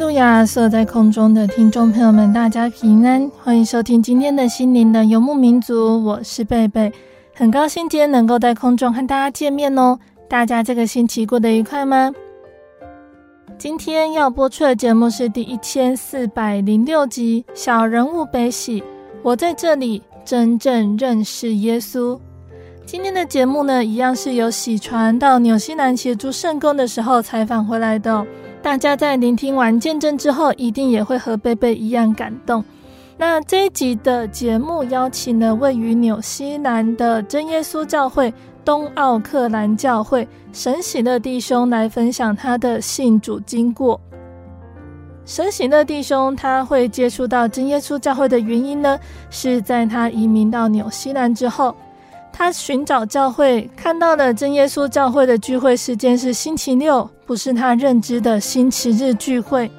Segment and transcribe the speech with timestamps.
[0.00, 0.46] 路亚！
[0.46, 6.02] 所在空中的听众朋友们，大家平安，欢迎收听今天的心灵的游牧民族。
[6.02, 6.90] 我是贝贝，
[7.34, 9.98] 很高兴今天能够在空中和大家见面哦。
[10.26, 12.10] 大家这个星期过得愉快吗？
[13.58, 18.80] 今天要播出的节目是第一千四百零六集《小人物悲喜》，
[19.22, 22.18] 我在这里真正认识耶稣。
[22.86, 28.26] 今天的节目呢，一样是由喜传到纽西兰协助圣工的时候采访回来的。
[28.62, 32.62] 大家在聆听完见证之后，一定也会和贝贝一样感动。
[33.16, 38.32] 那这一集的节目邀请了位于纽西兰的真耶稣教会
[38.64, 43.98] 东奥克兰教会神喜乐弟兄来分享他的信主经过。
[45.24, 48.98] 神喜乐弟兄他会接触到真耶稣教会的原因呢，
[49.30, 51.74] 是在他移民到纽西兰之后。
[52.42, 59.70] 他寻找教会，看到了真耶稣教会的聚会时间是星期六，不是他认知的星期日聚会。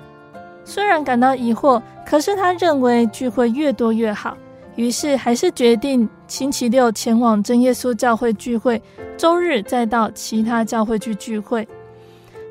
[0.64, 4.38] 虽然感到疑惑，可是他认为聚会越多越好，
[4.76, 8.80] 于是还是决定星期六前往真耶稣教会聚会，
[9.18, 11.68] 周日再到其他教会去聚会。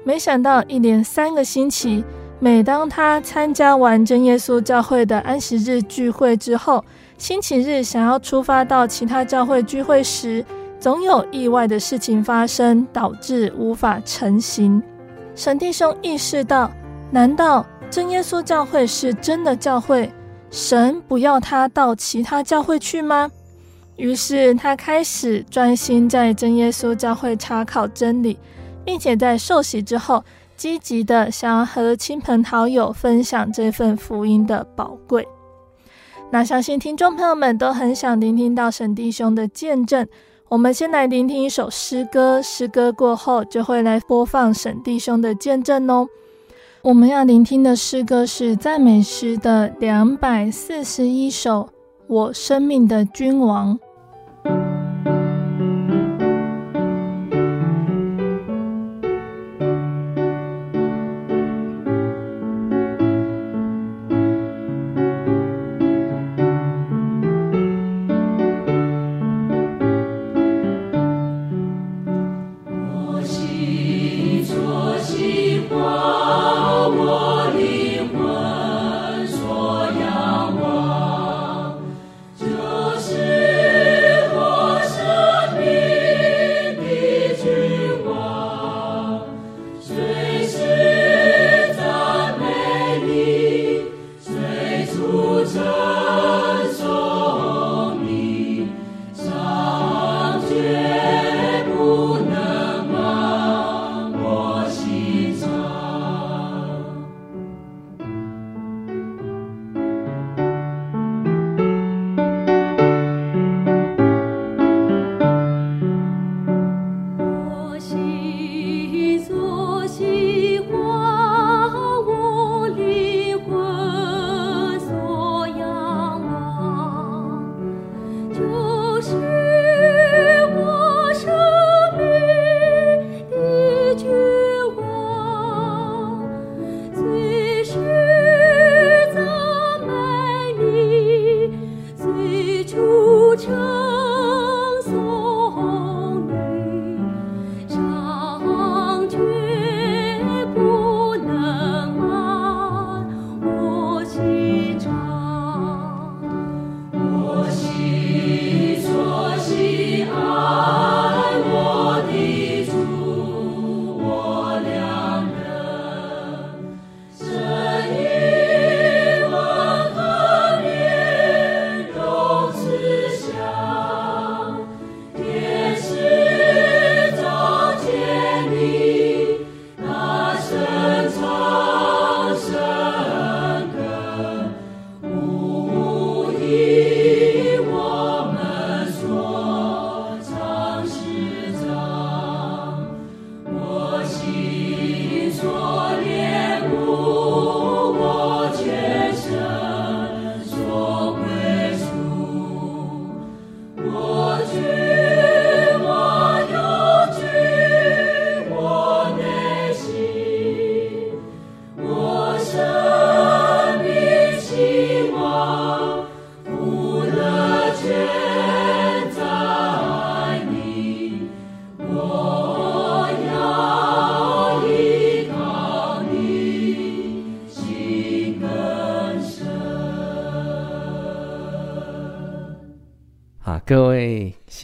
[0.03, 2.05] 没想到一连三个星期，
[2.41, 6.85] 每当他参加完真耶稣教会的安息日聚会之后，
[7.21, 10.43] 星期日想要出发到其他教会聚会时，
[10.79, 14.83] 总有意外的事情发生，导致无法成行。
[15.35, 16.71] 沈弟兄意识到，
[17.11, 20.11] 难道真耶稣教会是真的教会？
[20.51, 23.31] 神不要他到其他教会去吗？
[23.97, 28.39] 于是他开始专心在真耶稣教会查考真理，
[28.83, 30.25] 并且在受洗之后，
[30.57, 35.29] 积极的想要和亲朋好友分享这份福音的宝贵。
[36.33, 40.07] 那相信听众朋友们都很想聆听到沈弟兄的见证。
[40.49, 46.09] 我们先来聆听一首诗歌，诗歌过后就会来播放沈弟兄的见证哦。
[46.83, 51.63] 我们要聆听的诗歌是赞美诗的两百四十一首，
[52.07, 53.79] 《我生命的君王》。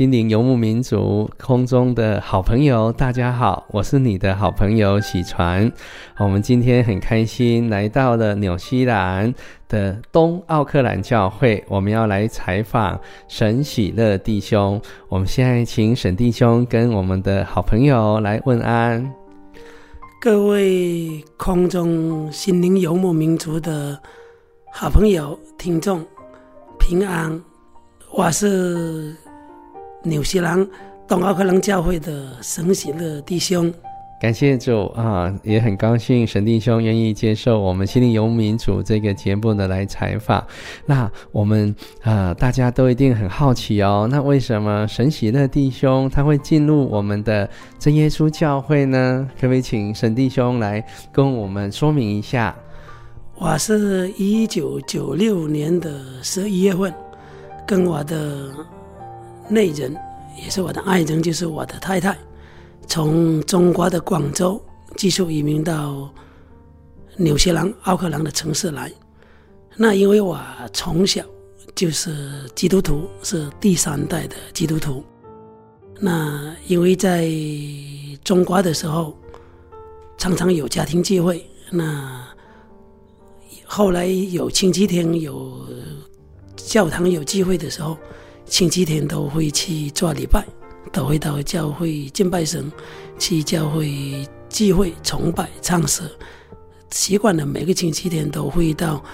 [0.06, 5.68] 心灵游牧民族空中的好朋友，大家好，我是你的好朋友喜传。
[6.16, 9.34] 我们今天很开心来到了纽西兰
[9.68, 14.80] 的东奥克兰教会，我们要来采访沈喜乐弟兄。
[15.08, 19.12] 我们现在请沈弟兄跟我们的好朋友来问安。
[20.20, 24.00] 各位空中心灵游牧民族的
[24.72, 26.00] 好朋友、听众，
[26.78, 27.42] 平安。
[28.12, 29.16] 我是
[30.06, 30.66] 纽西兰
[31.08, 33.72] 东奥克兰教会的神喜乐弟兄，
[34.20, 40.44] 感谢主啊，也很高兴沈弟兄愿意接受我们心灵游民主这个节目的来采访。
[40.86, 47.48] 那我们啊，大家都一定很好奇哦，那为什么神喜乐弟兄他会进入我们的
[47.78, 49.28] 真耶稣教会呢？
[49.40, 52.54] 可不可以请沈弟兄来跟我们说明一下？
[53.34, 56.94] 我是一九九六年的十一月份。
[57.68, 58.48] 跟我的
[59.48, 59.96] 内人，
[60.42, 62.16] 也是我的爱人，就是我的太太，
[62.86, 64.60] 从中国的广州
[64.96, 66.10] 寄宿移民到
[67.16, 68.92] 纽西兰奥克兰的城市来。
[69.76, 70.40] 那因为我
[70.72, 71.24] 从小
[71.74, 75.04] 就是基督徒，是第三代的基督徒。
[76.00, 77.30] 那因为在
[78.24, 79.16] 中国的时候，
[80.18, 82.26] 常常有家庭聚会，那
[83.64, 85.66] 后来有星期天有。
[86.56, 87.96] 教堂有聚会的时候，
[88.46, 90.46] 星期天都会去做礼拜，
[90.92, 92.70] 都会到教会敬拜神，
[93.18, 96.02] 去教会聚会崇拜唱诗。
[96.90, 99.04] 习惯了每个星期天都会到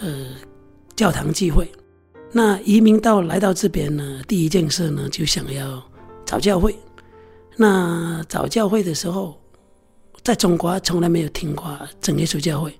[0.00, 0.26] 呃
[0.96, 1.70] 教堂聚会。
[2.32, 5.82] 那移民到来到这边呢，第一件事呢就想要
[6.26, 6.74] 找教会。
[7.56, 9.40] 那找教会的时候，
[10.24, 12.74] 在中国从来没有听过真耶稣教会。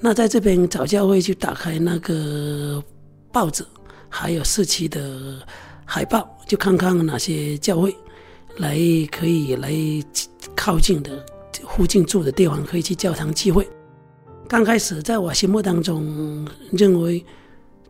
[0.00, 2.82] 那在这边找教会，就打开那个。
[3.32, 3.64] 报纸
[4.10, 5.38] 还有市区的
[5.86, 7.96] 海报，就看看哪些教会
[8.58, 8.76] 来
[9.10, 9.72] 可以来
[10.54, 11.24] 靠近的
[11.68, 13.66] 附近住的地方可以去教堂聚会。
[14.48, 17.24] 刚开始在我心目当中认为，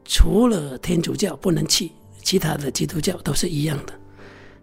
[0.04, 1.90] 除了天主教不能去，
[2.22, 3.94] 其他的基督教都是一样的。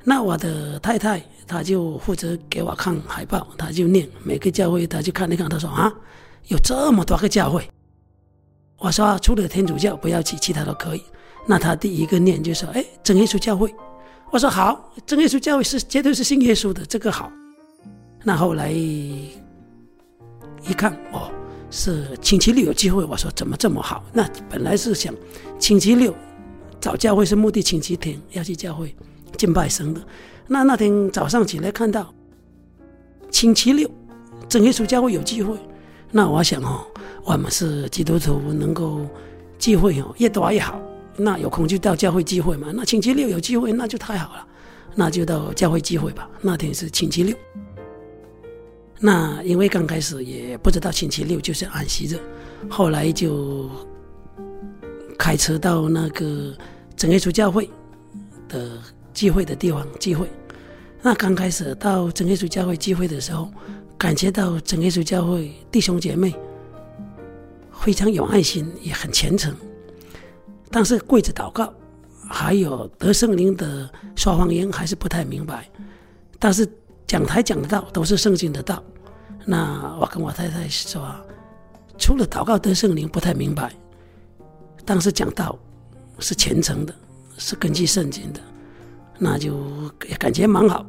[0.04, 5.92] 那我的太太她就负责给我看海报，她就念每个教会，她就看一看，她说啊，
[6.50, 7.68] 有这么多个教会。
[8.78, 11.02] 我说除了天主教不要去，其他都可以。
[11.48, 13.74] 那他第一个念就说：“哎，真耶稣教会。”
[14.30, 17.32] 我说：“好，真耶稣教会是绝对是信耶稣的，这个好。”
[18.24, 19.32] 那后来一
[20.78, 21.32] 看，哦，
[21.72, 23.06] 是星期六有机会。
[23.06, 25.16] 我说：“怎么这么好？”那本来是想
[25.58, 26.14] 星期六
[26.82, 28.94] 找教会是目的，星期天要去教会
[29.38, 30.02] 敬拜神的。
[30.48, 32.14] 那那天早上起来看到
[33.32, 33.90] 星期六
[34.50, 35.58] 真耶稣教会有机会，
[36.12, 36.86] 那我想哦。
[37.24, 39.06] 我们是基督徒，能够
[39.60, 40.80] 聚会哦，越多越好。
[41.18, 42.72] 那有空就到教会聚会嘛。
[42.74, 44.48] 那星期六有机会，那就太好了，
[44.96, 46.30] 那就到教会聚会吧。
[46.42, 47.36] 那天是星期六。
[49.00, 52.20] 那因为刚开始也不知道星期六就是安息日，
[52.70, 53.70] 后来就
[55.18, 56.56] 开车到那个
[56.96, 57.70] 真耶稣教会
[58.48, 58.80] 的
[59.14, 60.28] 聚会的地方聚会。
[61.02, 63.50] 那刚开始到真耶稣教会聚会的时候，
[63.98, 66.36] 感觉到真耶稣教会弟兄姐妹。
[67.80, 69.56] 非常有爱心，也很虔诚，
[70.70, 71.74] 但是跪着祷告，
[72.30, 75.70] 还有得圣灵的说方言，还是不太明白。
[76.40, 76.68] 但是
[77.06, 78.84] 讲台讲的道都是圣经的道。
[79.46, 81.16] 那我跟我太太说，
[81.98, 83.74] 除了祷告得圣灵不太明白，
[84.86, 85.58] 但是讲道
[86.20, 86.94] 是虔诚的，
[87.38, 88.42] 是根据圣经的，
[89.18, 89.58] 那就
[90.20, 90.86] 感觉蛮好。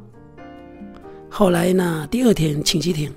[1.29, 3.13] 后来呢，第二天星期天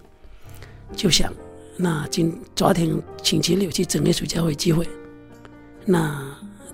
[0.95, 1.33] 就想。
[1.75, 4.87] 那今昨天星期六去真耶稣教会聚会，
[5.87, 6.23] 那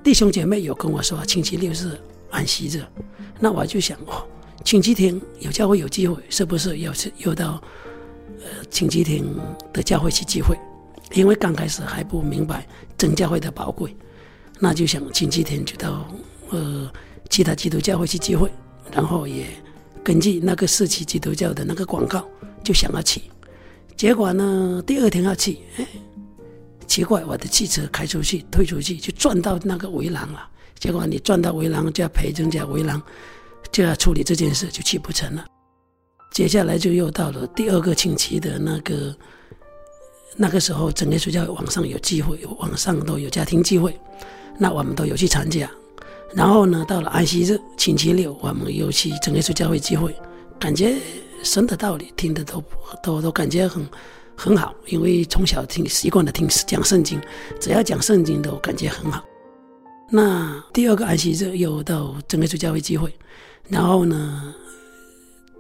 [0.03, 2.01] 弟兄姐妹有跟我说星期六是
[2.31, 2.83] 安息日，
[3.39, 4.27] 那我就想哦，
[4.65, 7.63] 星期天有教会有机会，是不是要去又到
[8.41, 9.23] 呃星期天
[9.73, 10.57] 的教会去聚会？
[11.13, 13.95] 因为刚开始还不明白真教会的宝贵，
[14.59, 16.09] 那就想星期天就到
[16.51, 16.91] 呃
[17.29, 18.51] 其他基督教会去聚会，
[18.93, 19.47] 然后也
[20.03, 22.27] 根据那个市区基督教的那个广告，
[22.65, 23.23] 就想要去。
[23.97, 25.87] 结果呢，第二天要去，哎，
[26.99, 30.49] 奇怪，我的汽车开出去，推出去就撞到那个围栏了。
[30.81, 33.01] 结果你撞到围栏，就要赔人家围栏，
[33.71, 35.47] 就要处理这件事，就去不成了。
[36.33, 39.17] 接下来就又到了第二个星期的那个
[40.37, 43.97] 那个时候，真耶稣教会网上有机会，网上都有家庭聚会，
[44.59, 45.71] 那我们都有去参加。
[46.35, 50.13] 然后呢，到了安息日星期六，我们又去真耶稣教会聚会，
[50.59, 50.97] 感觉。
[51.45, 52.61] 神的道理听的都
[53.01, 53.89] 都都感觉很
[54.41, 57.21] 很好，因为从小听习惯了听讲圣经，
[57.61, 59.25] 只要讲圣经都感觉很好。
[60.13, 63.13] 那第二个安息日又到真耶稣教会聚会，
[63.69, 64.55] 然后呢，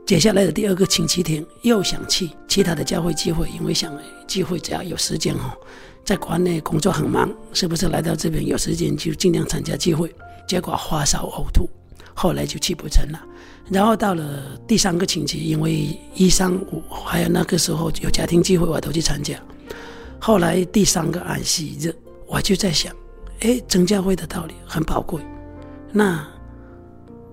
[0.06, 3.92] 接下来的第二个星期天又想去其他的教会聚会，因为想
[4.28, 5.50] 聚会只要有时间哦，
[6.04, 10.14] 在国内工作很忙，是不是来到这边有时间就尽量参加聚会？
[10.47, 11.68] 结果发烧呕吐，
[12.14, 13.20] 后来就去不成了。
[13.70, 19.38] 然后到了第三个星期，因为一三五还有那个时候有家庭聚会，我都去参加。
[20.18, 21.94] 后来第三个安息日，
[22.26, 22.92] 我就在想。
[23.40, 25.22] 哎，正教会的道理很宝贵，
[25.92, 26.26] 那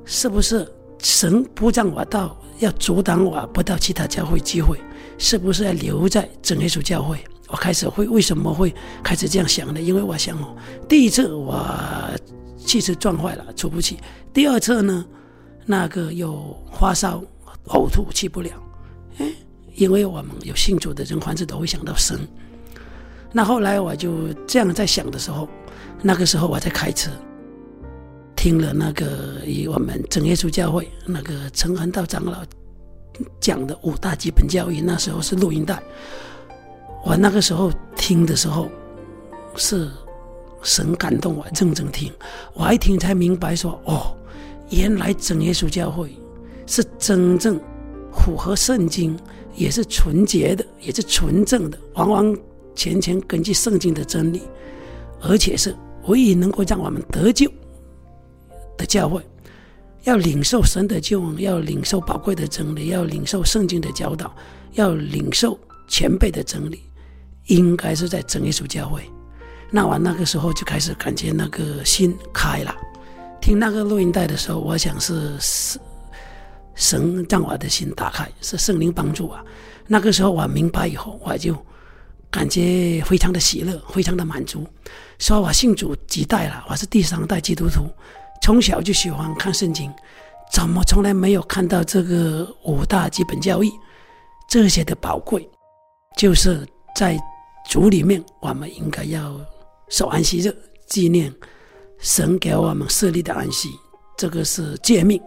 [0.04, 4.80] 是不是神不让我到，要阻挡我不到其他教会聚会？
[5.18, 7.18] 是不是要留在真耶稣教会？
[7.48, 9.82] 我开始会为什么会开始这样想呢？
[9.82, 10.56] 因为我想哦，
[10.88, 11.66] 第一次我
[12.58, 13.96] 汽车撞坏了，出不去；
[14.32, 15.04] 第二次呢，
[15.66, 17.24] 那个又发烧、
[17.68, 18.52] 呕吐，去不了。
[19.18, 19.32] 哎，
[19.76, 22.20] 因为我们有信主的人，凡事都会想到神。
[23.32, 25.48] 那后来我就这样在想的时候。
[26.02, 27.10] 那个时候我在开车，
[28.36, 32.44] 听了那个以我们真耶稣教会那个陈恒道长老
[33.40, 35.82] 讲的五大基本教义，那时候是录音带。
[37.04, 38.70] 我那个时候听的时候，
[39.56, 39.90] 是
[40.62, 42.12] 神感动我，认真听。
[42.54, 44.16] 我一听才明白说，哦，
[44.70, 46.16] 原来真耶稣教会
[46.66, 47.60] 是真正
[48.12, 49.18] 符合圣经，
[49.56, 52.38] 也是纯洁的，也是纯正的，完完
[52.74, 54.42] 全全根据圣经的真理，
[55.22, 55.76] 而且是。
[56.08, 57.52] 唯一能够让我们得救
[58.78, 59.20] 的教会，
[60.04, 64.32] 要领受神的救恩，要领受宝贵的真理，要领受圣经的教导，
[64.74, 65.58] 要领受
[65.88, 66.82] 前辈的真理，
[67.48, 69.02] 应该是在真耶稣教会。
[69.72, 72.76] 那我那个时候就开始感觉那个心开了。
[73.46, 75.80] 听那个录音带的时候，我想是神
[76.74, 79.38] 神让我的心打开，是圣灵帮助我。
[79.86, 81.56] 那个时候我明白以后，我就。
[82.32, 84.66] 感觉非常的喜乐，非常的满足。
[85.20, 87.88] 说我信主几代了，我是第三代基督徒，
[88.42, 89.94] 从小就喜欢看圣经，
[90.52, 93.72] 怎么从来没有看到这个五大基本教义
[94.50, 95.48] 这些的宝贵？
[96.18, 97.18] 就是在
[97.70, 99.40] 主里面，我们应该要
[99.88, 100.54] 守安息日，
[100.88, 101.32] 纪念
[102.06, 103.72] 神给我们设立的安息，
[104.16, 105.20] 这个是诫命。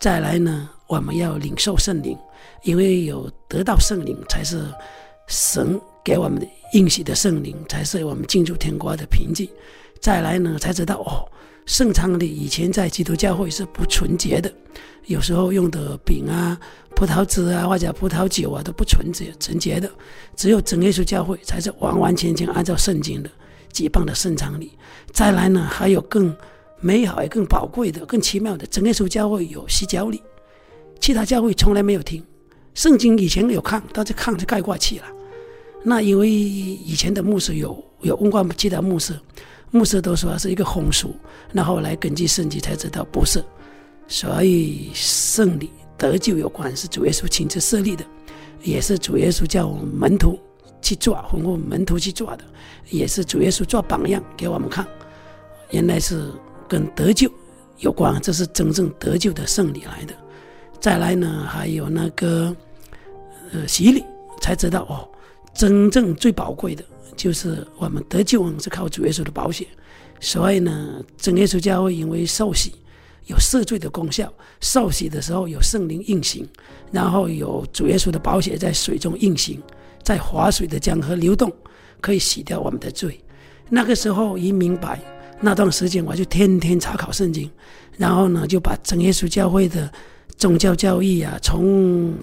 [0.00, 2.16] 再来呢，我们要领受圣灵，
[2.62, 4.64] 因为有得到圣灵才是
[5.28, 5.78] 神。
[6.02, 9.48] 给我们的应许的圣灵，才是我们进入天国的凭据。
[10.02, 11.24] 再来呢，才知道哦，
[11.64, 14.52] 圣餐里以前在基督教会是不纯洁的，
[15.06, 16.60] 有时候用的饼啊、
[16.94, 19.90] 葡萄汁啊或者葡萄酒啊都不纯洁、纯洁的。
[20.36, 23.30] 只有真耶稣教会才是完完全全按照圣经的
[23.74, 24.70] 极棒的圣餐礼。
[25.12, 26.34] 再来呢，还有更
[26.80, 30.22] 美好更宝贵的、更奇妙的，真耶稣教会有洗脚礼，
[31.00, 32.24] 其他教会从来没有听。
[32.74, 35.04] 圣经以前有看，但是看就盖过去了。
[35.82, 39.18] 那因为以前的牧师有有问过其他牧师，
[39.70, 41.14] 牧师都说是一个风俗，
[41.52, 43.44] 那后来根据圣经才知道不是，
[44.08, 48.04] 所以圣礼得救有关是主耶稣亲自设立的，
[48.62, 50.38] 也是主耶稣叫门徒
[50.84, 52.44] 去做，吩咐门徒去做的，
[52.90, 54.86] 也是主耶稣做榜样给我们看，
[55.70, 56.30] 原来是
[56.68, 57.28] 跟得救
[57.78, 60.14] 有关，这是真正得救的圣礼来的。
[60.78, 62.54] 再来呢，还有那个
[63.52, 64.04] 呃洗礼，
[64.40, 65.08] 才知道哦。
[65.54, 66.84] 真正最宝贵的，
[67.16, 69.66] 就是我们得救是靠主耶稣的宝血，
[70.20, 72.72] 所以呢，真耶稣教会因为受洗
[73.26, 76.46] 有赦罪的功效，受洗的时候有圣灵运行，
[76.90, 79.62] 然后有主耶稣的宝血在水中运行，
[80.04, 81.52] 在活水的江河流动，
[82.00, 83.18] 可以洗掉我们的罪。
[83.68, 85.00] 那个时候一明白，
[85.40, 87.50] 那段时间我就天天查考圣经，
[87.96, 89.90] 然后呢，就把真耶稣教会的
[90.36, 92.14] 宗教教义啊，从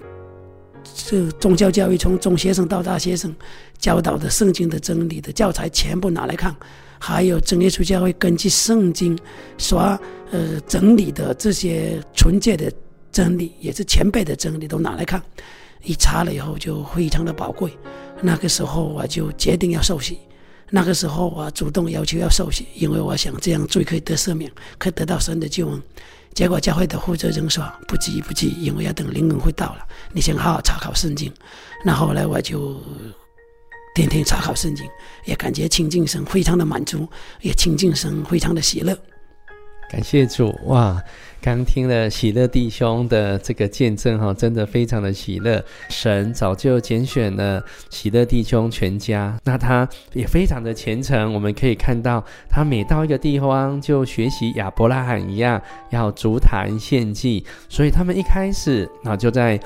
[0.94, 3.34] 这宗教教育从中学生到大学生
[3.78, 6.54] 教导的圣经的真理的教材全部拿来看，
[6.98, 9.18] 还有真耶稣教会根据圣经
[9.58, 9.80] 所
[10.30, 12.72] 呃整理的这些纯洁的
[13.10, 15.20] 真理，也是前辈的真理都拿来看，
[15.84, 17.76] 一查了以后就非常的宝贵。
[18.20, 20.18] 那个时候我就决定要受洗，
[20.70, 25.82] 那个时候我主动要求要受洗，因为我想这样罪可以得赦免，可以得到神的救恩。
[26.34, 31.30] 结果教会的负责人说：“不急不急，因为要等灵恩会到了，你先好好查考圣经。”
[31.84, 32.80] 那后来我就
[33.94, 34.86] 天天查考圣经，
[35.26, 37.06] 也感觉亲近神非常的满足，
[37.40, 38.96] 也亲近神非常的喜乐。
[39.90, 41.02] 感谢主哇！
[41.42, 45.60] 刚听了喜乐弟兄的这个见证哈，真的非常的喜乐。
[45.88, 51.34] 神早就拣选了喜乐弟兄全家，那他也非常的虔诚。
[51.34, 57.44] 我们可以看到，他每到一个地方就学习亚伯拉罕一样，要足坛献祭。
[57.68, 59.58] 所以他们一开始啊，就在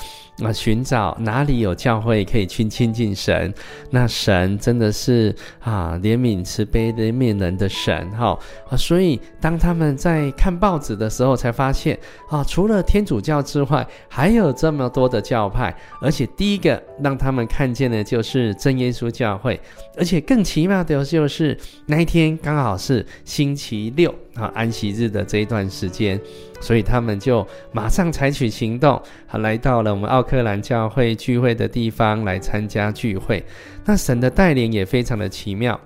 [0.43, 3.53] 啊，寻找哪里有教会可以去亲近神。
[3.91, 8.39] 那神真的是啊，怜悯慈悲怜悯人的神哈
[8.71, 19.61] 啊，所以当他们在看报纸的时候，才发发现啊，除了天主教之外，还有这么多的教派，而且第一个让他们看见的就是真耶稣教会，
[19.99, 26.21] 而且更奇妙的就是那一天刚好是星期六啊，安息日的这一段时间。
[26.61, 33.45] 所以他们就马上采取行动，来到了我们奥克兰教会聚会的地方来参加聚会。
[33.85, 35.79] 那神的带领也非常的奇妙。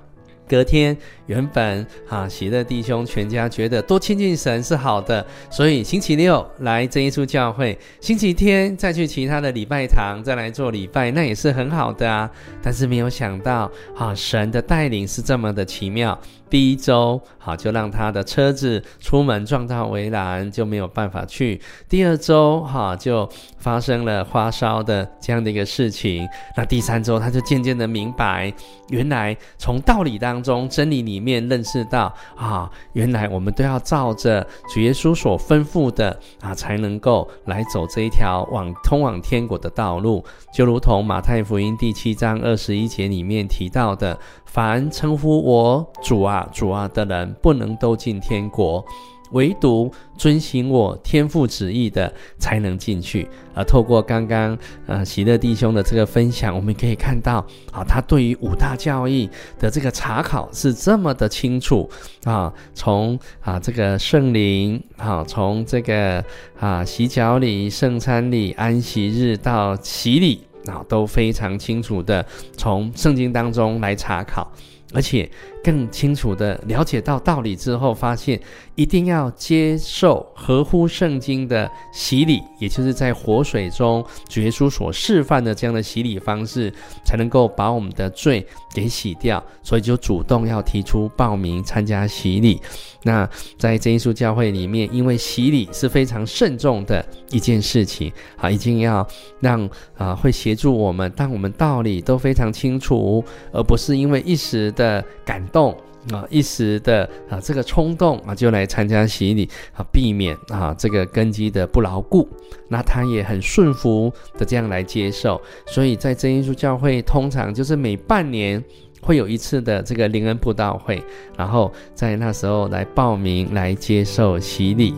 [0.51, 12.29] 隔天，原本啊，喜乐弟兄全家觉得多亲近神是好的，所以星期六来这一处教会，星期天再去其他的礼拜堂再来做礼拜，那也是很好的啊。
[12.61, 16.21] 但是没有想到，啊，神的带领是这么的奇妙。
[16.51, 21.61] 第一周，好，就让他的车子出门撞到围栏，就没有办法去。
[21.89, 23.27] 第二周，哈，就
[23.59, 26.29] 发生了发烧的这样的一个事情。
[26.57, 28.53] 那第三周，他就渐渐的明白，
[28.89, 40.25] 原来从道理当中、真理里面认识到，啊，原来我们都要照着主耶稣所吩咐的啊，才能够来走这一条往通往天国的道路。
[40.53, 44.19] 就如同马太福音第七章二十一节里面提到的。
[44.53, 48.85] 凡称呼我主啊、主啊的人，不能都进天国，
[49.31, 53.29] 唯独遵行我天父旨意的，才能进去。
[53.55, 57.39] 而透过刚刚呃喜乐弟兄的这个分享，我们可以看到
[57.71, 61.89] 啊，他对于五大教义的这个查考是这么的清楚
[62.25, 66.25] 啊，从啊这个圣灵啊，从这个
[66.59, 70.43] 啊洗脚礼、圣餐礼、安息日到洗礼。
[70.67, 72.25] 啊，都非常清楚的
[72.57, 74.51] 从圣经当中来查考，
[74.93, 75.29] 而且
[75.63, 78.41] 更清楚的了解到道理之后，发现
[78.75, 86.73] 一定要接受合乎圣经的洗礼，也就是在活水中主耶稣所示范的这样的洗礼方式，
[87.05, 89.43] 才能够把我们的罪给洗掉。
[89.63, 92.61] 所以就主动要提出报名参加洗礼。
[93.03, 99.07] 那在真耶稣教会里面，因为洗礼是非常慎重的一件事情啊，一定要
[99.41, 105.77] 让啊会协助我们，当我们道理都非常清楚，而不是因为一时的感动
[106.13, 112.29] 啊，一时的啊这个冲动啊就来参加洗礼啊，避免啊这个根基的不牢固。
[112.69, 118.63] 那他也很顺服的这样来接受，所以在真耶稣教会通常就是每半年。
[119.03, 121.03] 会有一次的这个灵恩布道会，
[121.35, 124.95] 然后在那时候来报名来接受洗礼。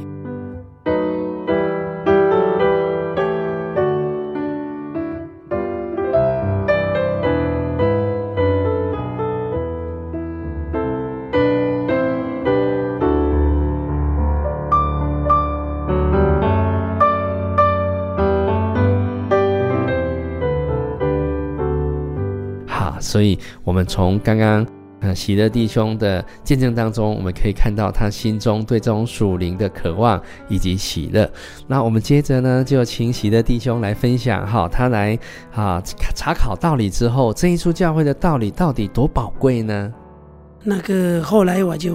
[23.12, 24.66] 所以，我们从刚刚
[25.00, 31.30] 呃喜乐弟兄的见证当中，我们可以看到他心中对这种属灵的渴望以及喜乐。
[31.66, 35.18] 那我们接着呢，就请喜乐弟兄来分享哈，他来
[35.52, 35.78] 啊
[36.14, 39.92] 查考道理之后，真耶稣教会的道理到底多宝贵呢？
[40.64, 41.94] 那个后来我就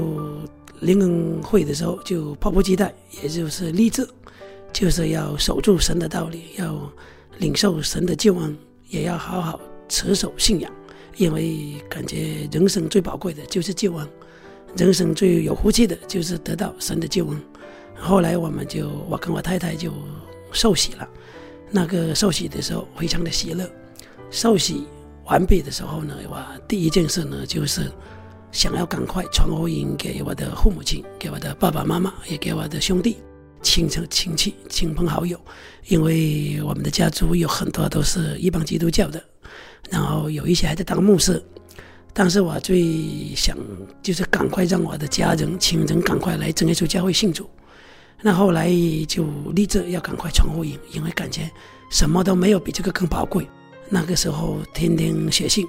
[0.82, 4.08] 灵恩会的时候，就迫不及待，也就是立志，
[4.72, 6.80] 就是要守住神的道理，要
[7.40, 8.56] 领受神的救恩，
[8.90, 10.72] 也要好好持守信仰。
[11.18, 14.08] 因为感觉人生最宝贵的就是救恩，
[14.78, 17.42] 人生最有福气的就是得到神的救恩。
[17.96, 19.92] 后来我们就我跟我太太就
[20.52, 21.10] 受洗了，
[21.72, 23.68] 那个受洗的时候非常的喜乐。
[24.30, 24.86] 受洗
[25.26, 27.92] 完毕的时候呢，我第一件事呢就是
[28.52, 33.18] 想要赶快传福音给我的父母亲，给我的爸爸妈妈，也给我的兄弟、
[33.64, 35.40] 亲戚、亲戚、亲朋好友，
[35.88, 39.24] 因为我们的家族有很多都是一帮基督教的。
[39.90, 41.44] 然后有一些还在当牧师，
[42.14, 43.58] 但是我最想
[44.02, 47.50] 就是赶快让我的家人、亲人赶快来真耶稣教会信主。
[48.22, 48.70] 那后来
[49.08, 51.50] 就立志要赶快传福音，因为感觉
[51.92, 53.48] 什么都没有比这个更宝贵。
[53.90, 55.66] 那个时候天天写信，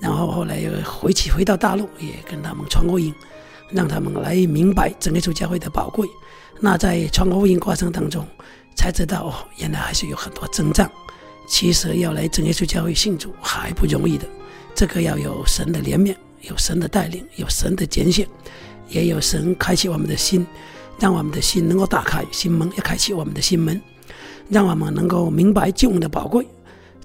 [0.00, 3.14] 然后后来又回去回到大陆，也跟他们传福音，
[3.70, 6.06] 让他们来明白真耶稣教会的宝贵。
[6.60, 8.26] 那在传福音过程当中，
[8.76, 10.90] 才知道哦，原来还是有很多征战。
[11.46, 14.26] 其实要来真耶稣教会信主还不容易的，
[14.74, 18.26] 这个要有神的怜悯，有神的带领，有神的拣选，
[18.88, 20.46] 也有神开启我们的心，
[20.98, 23.80] 让我们的心能够打开心门，要开启我们的心门，
[24.48, 26.46] 让我们能够明白救恩的宝贵，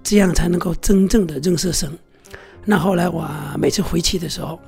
[0.01, 1.91] 这样才能够真正的认识神。
[2.63, 3.27] 那后来我
[3.59, 4.59] 每次回去的时候，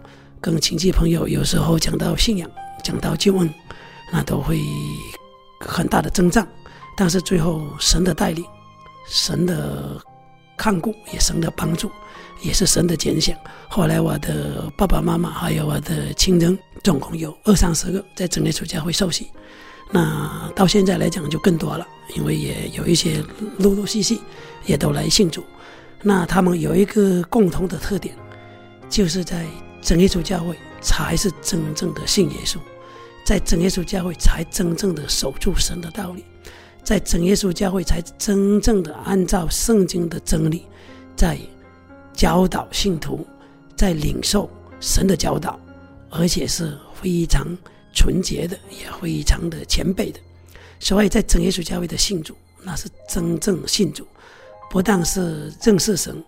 [0.41, 2.49] 跟亲戚朋友有时候讲到信仰，
[2.83, 3.49] 讲到救恩，
[4.11, 4.59] 那都会
[5.61, 6.45] 很大的增长，
[6.97, 8.43] 但是最后神的带领。
[9.09, 9.99] 神的
[10.55, 11.91] 看顾，也神的帮助，
[12.41, 13.37] 也是神的拣选。
[13.67, 19.27] 后来我的爸爸妈妈还有我的亲人，总共有二三十个在真耶稣教会受洗。
[19.91, 23.23] 那到现在来讲就更多了，因为也有一些
[23.57, 24.19] 陆陆续续
[24.65, 25.43] 也都来信主。
[26.03, 28.15] 那他们有一个共同的特点，
[28.87, 29.45] 就是在
[29.81, 32.57] 真耶稣教会才是真正的信耶稣，
[33.25, 36.23] 在真耶稣教会才真正的守住神的道理，
[36.89, 40.63] 在真耶稣教会才真正的按照圣经的真理，
[41.15, 41.37] 在
[42.13, 43.23] 教导信徒，
[43.75, 44.49] 在领受
[44.79, 45.59] 神的教导，
[46.09, 47.45] 而且是非常。
[47.93, 50.19] 纯洁的，也非常的谦卑的，
[50.79, 54.07] 所以在真耶稣教会的信主，那是真正信主，
[54.69, 56.23] 不但是认识神，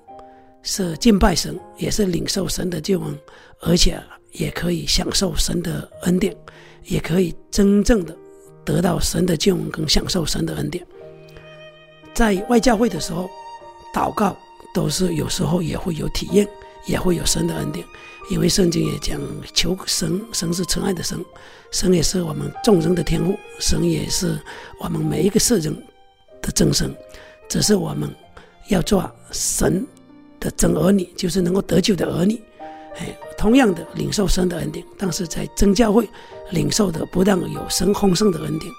[0.62, 3.18] 是敬拜神，也是领受神的救恩，
[3.62, 4.00] 而且
[4.34, 6.36] 也可以享受神的恩典，
[6.84, 8.16] 也可以真正的
[8.64, 10.86] 得到神的救恩，跟享受神的恩典。
[12.14, 13.30] 在外教会的时候，
[13.94, 14.38] 祷告
[14.74, 16.48] 都是有时候也会有体验，
[16.86, 17.86] 也会有神的恩典。
[18.30, 19.20] 因为圣经也讲
[19.54, 21.20] 求神，神是慈爱的神，
[21.72, 24.40] 神也是我们众人的天父，神也是
[24.80, 25.76] 我们每一个世人
[26.42, 26.96] 的真神，
[27.50, 28.10] 只是我们
[28.70, 29.86] 要做神
[30.40, 32.42] 的真儿女，就是能够得救的儿女。
[32.98, 36.08] 哎，同样的领受神的恩典，但是在真教会
[36.52, 38.72] 领受的不但有神丰盛的恩典，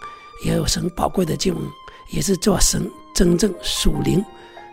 [0.45, 1.63] 也有神宝贵的救恩，
[2.11, 4.25] 也是做神真正属灵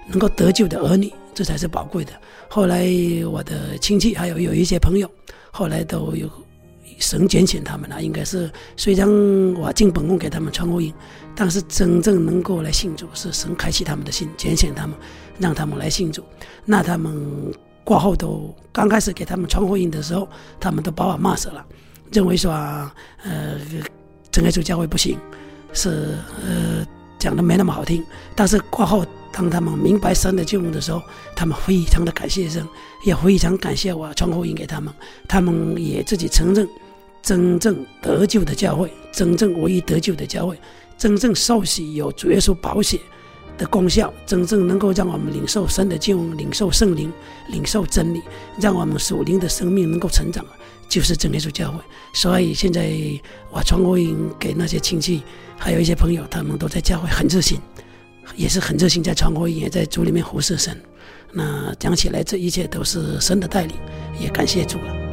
[0.08, 2.12] 能够得救的儿女，这才是宝贵的。
[2.50, 2.88] 后来
[3.32, 5.10] 我的亲戚还有有一些朋友，
[5.52, 6.30] 后来都有
[7.00, 8.02] 神拣选他们了。
[8.02, 9.08] 应该是虽然
[9.54, 10.94] 我进本宫给他们传福音，
[11.36, 14.98] 但是真正能够来信主，是神开启他们的心，拣选他们，
[15.38, 16.24] 让他们来信主。
[16.66, 17.54] 那他们
[17.90, 21.66] 过后都刚开始给他们传福音的时候，他们都把我骂死了，
[22.12, 22.52] 认为说
[23.24, 23.58] 呃，
[24.32, 25.18] 真耶稣教会不行，
[25.74, 26.86] 是呃
[27.18, 28.06] 讲的没那么好听。
[28.36, 29.04] 但是过后。
[29.32, 31.00] 当他们明白神的救恩的时候，
[31.36, 32.68] 他们非常的感谢神，
[33.06, 34.92] 也非常感谢我传福音给他们。
[35.28, 36.68] 他们也自己承认，
[37.22, 40.58] 真正得救的教会，真正唯一得救的教会，
[40.98, 43.00] 真正受洗有主耶稣保险
[43.60, 47.12] 的功效，真正能够让我们领受神的救，领受圣灵，
[47.50, 48.24] 领受真理，
[48.60, 50.44] 让我们属灵的生命能够成长，
[50.88, 51.78] 就是真耶稣教会。
[52.14, 52.90] 所以现在
[53.52, 55.22] 我传福音给那些亲戚，
[55.58, 57.60] 还有一些朋友，他们都在教会很热心。
[58.36, 60.80] 也是很热心，在传福音，也在主里面服侍神。
[61.34, 63.76] 那讲起来，这一切都是神的带领，
[64.20, 65.09] 也感谢主了。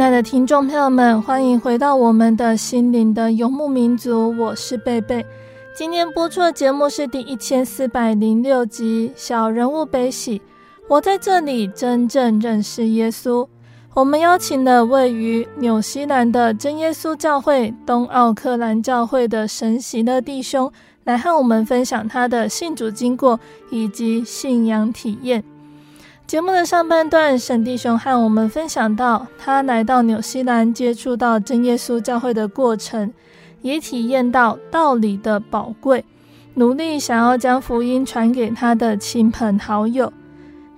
[0.00, 5.22] 亲爱的听众朋友们，欢迎回到我们的心灵的游牧民族，我是贝贝。
[5.76, 10.38] 今天播出的节目是第一千四百零六集《小人物悲喜》，
[10.88, 13.46] 我在这里真正认识耶稣。
[13.92, 20.72] 我们邀请了位于纽西兰的真耶稣教会东奥克兰教会的神喜乐弟兄，
[21.04, 25.44] 来和我们分享他的信主经过以及信仰体验。
[26.30, 33.12] 节目的上半段，沈弟兄和我们分享到他来到纽西兰接触到真耶稣教会的过程，
[33.62, 36.04] 也体验到道理的宝贵，
[36.54, 40.12] 努力想要将福音传给他的亲朋好友。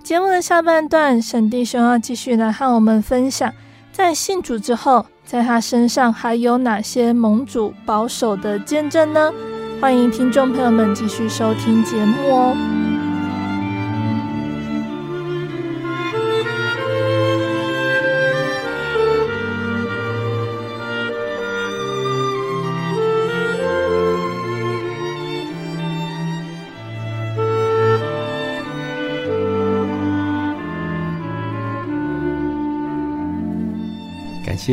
[0.01, 3.53] 节目的下半段，沈弟兄要继续来和我们分享，
[3.91, 9.31] 在信主之后，在他身上还有哪些蒙主保守的见证呢？
[9.79, 12.82] 欢迎听众朋友们继续收听节目哦。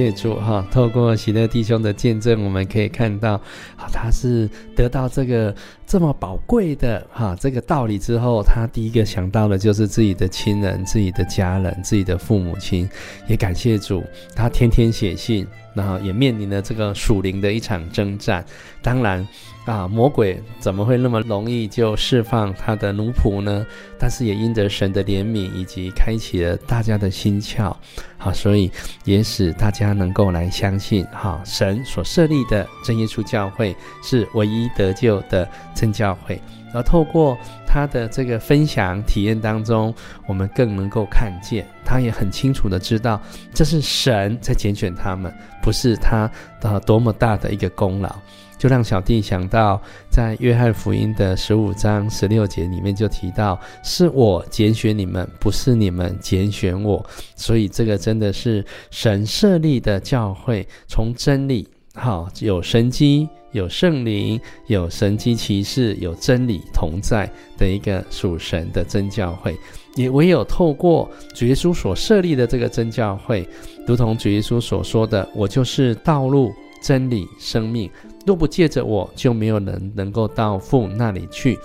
[0.00, 3.34] 谢主哈，透过喜乐弟兄的见证，我们可以看到，
[3.76, 5.54] 啊，他是得到这个
[5.86, 12.88] 这么宝贵的哈这个道理之后，他第一个想到的就是自己的亲人、自己的家人、自己的父母亲。
[13.28, 14.02] 也感谢主，
[14.34, 18.42] 他天天写信，然后也面临了这个属灵的一场征战。
[18.80, 19.26] 当然，
[19.66, 23.64] 啊，魔鬼怎么会那么容易就释放他的奴仆呢？
[23.98, 27.72] 但是也因着神的怜悯以及开启了大家的心窍，
[28.16, 28.70] 好，所以
[29.04, 36.40] 也使大家能够来相信，哈，神所设立的真耶稣教会是唯一得救的真教会。
[36.72, 39.94] 而透过他的这个分享体验当中，
[40.26, 43.20] 我们更能够看见，他也很清楚的知道，
[43.52, 48.16] 这是神在拣选他们，不是他的多么大的一个功劳。
[48.60, 57.02] 就让小弟想到，在约翰福音的十五章十六节里面就提到，是我拣选你们，不是你们拣选我。
[57.34, 69.56] 所以这个真的是神设立的教会，从真理好有神机，有圣灵，有神机奇士，有真理同在的一个属神的真教会。
[69.96, 73.48] 也唯有透过主耶稣所设立的这个真教会，
[73.86, 77.90] 如同主耶稣所说的：“我就是道路、真理、生命。”
[78.26, 81.58] 若不借着我，就没有人能够到父那里去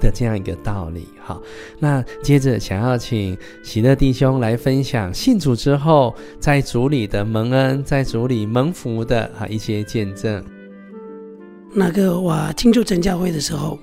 [0.00, 1.08] 的这样一个道理。
[1.24, 1.40] 哈，
[1.78, 10.42] 那接着想要请喜乐弟兄来分享信主之后在主里的蒙恩，在主里蒙福的啊一些见证。
[11.74, 13.78] 那个我进入真教会的时候，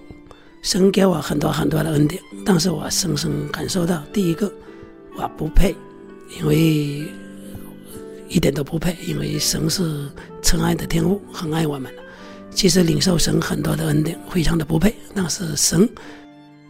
[0.62, 4.51] 神给我很多很多的恩典，但是我深深感受到，第一个
[5.17, 5.75] 我不配，
[6.39, 7.05] 因为。
[8.29, 10.07] 一点都不配，因为神是
[10.41, 11.91] 慈爱的天父，很爱我们。
[12.51, 15.87] 其实领受神很多的恩典，非常的不配，但是神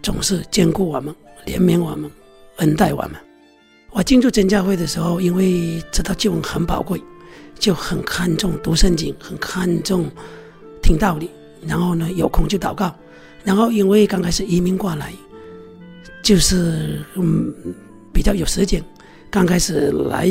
[0.01, 1.13] 总是眷顾我们，
[1.45, 2.09] 怜悯我们，
[2.57, 3.11] 恩待我们。
[3.91, 7.01] 我进入真教会的时候，因为知道救恩很宝贵，
[7.57, 10.09] 就很看重读圣经，很看重
[10.81, 11.29] 听道理，
[11.65, 12.95] 然后呢有空就祷告。
[13.43, 15.13] 然后因为刚开始移民过来，
[16.21, 17.53] 就是嗯
[18.13, 18.83] 比较有时间，
[19.29, 20.29] 刚开始来。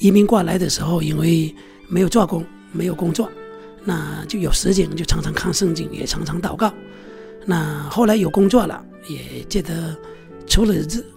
[0.00, 1.54] 移民过来的时候，因为
[1.86, 3.30] 没有做工，没有工作，
[3.84, 6.72] 那就有时间就常常看圣经，也常常祷告。
[7.44, 9.94] 那后来有工作了，也觉得
[10.46, 10.74] 除了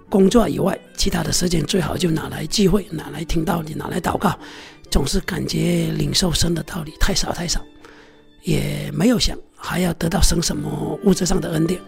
[0.09, 4.37] 工作以外，其他的时间最好就拿来聚会，拿来听道理，拿来祷告。
[4.91, 7.59] 总是感觉领受神的道理太少太少，
[8.43, 11.79] 也没有想还要得到神什么物质上的恩典，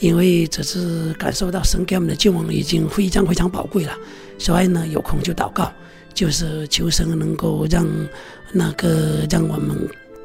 [0.00, 3.96] 因为只是感受到神给我们的救恩已经非常非常宝贵了，
[4.38, 5.72] 所以呢，有空就祷告。
[6.14, 7.86] 就是求神能够让
[8.52, 9.76] 那个让我们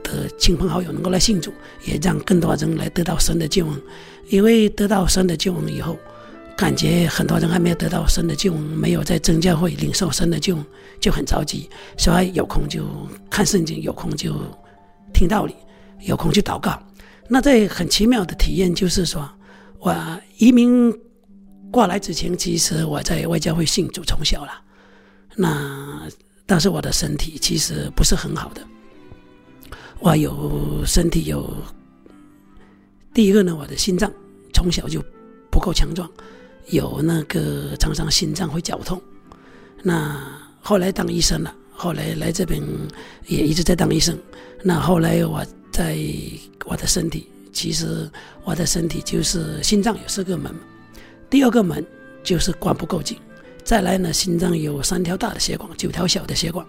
[0.03, 1.53] 的亲朋好友能够来信主，
[1.85, 3.81] 也让更多人来得到神的救恩。
[4.29, 5.97] 因为得到神的救恩以后，
[6.57, 10.65] 感觉很多人还没有得到神的救恩，没有在真教会领受神的救恩，
[10.99, 11.69] 就很着急。
[11.97, 12.83] 所以有空就
[13.29, 14.33] 看圣经，有空就
[15.13, 15.55] 听道理，
[16.01, 16.77] 有空就祷告。
[17.29, 19.29] 那这很奇妙的体验就是说，
[19.79, 19.95] 我
[20.37, 20.93] 移民
[21.71, 24.51] 过来之前，其实我在外教会信主从小了。
[25.39, 26.09] 那
[26.47, 28.61] 但是我的身体其实不是很好的，
[29.99, 31.55] 我有身体有
[33.13, 34.11] 第一个呢，我的心脏
[34.51, 34.99] 从小就
[35.51, 36.09] 不够强壮，
[36.69, 38.99] 有那个常常心脏会绞痛。
[39.83, 40.19] 那
[40.59, 42.59] 后来当医生了，后来来这边
[43.27, 44.17] 也一直在当医生。
[44.63, 45.99] 那后来我在
[46.65, 48.09] 我的身体，其实
[48.43, 50.51] 我的身体就是心脏有四个门，
[51.29, 51.85] 第二个门
[52.23, 53.17] 就是关不够紧。
[53.67, 56.65] 再来呢，心脏有三条大的血管，九条小的血管，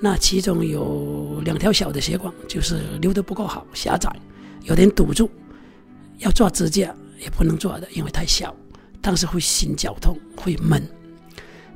[0.00, 4.10] 那其中有两条小的血管就是流得不够好，狭窄，
[4.62, 5.30] 有点堵住，
[6.16, 8.56] 要做支架也不能做的，因为太小，
[9.02, 10.82] 当时会心绞痛，会闷。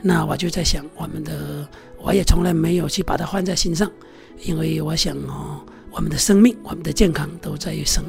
[0.00, 3.92] 那我就在想，我们的我也从来没有去把它放在心上，
[4.44, 8.03] 因为我想哦，我们的生命、我们的健康都在于神，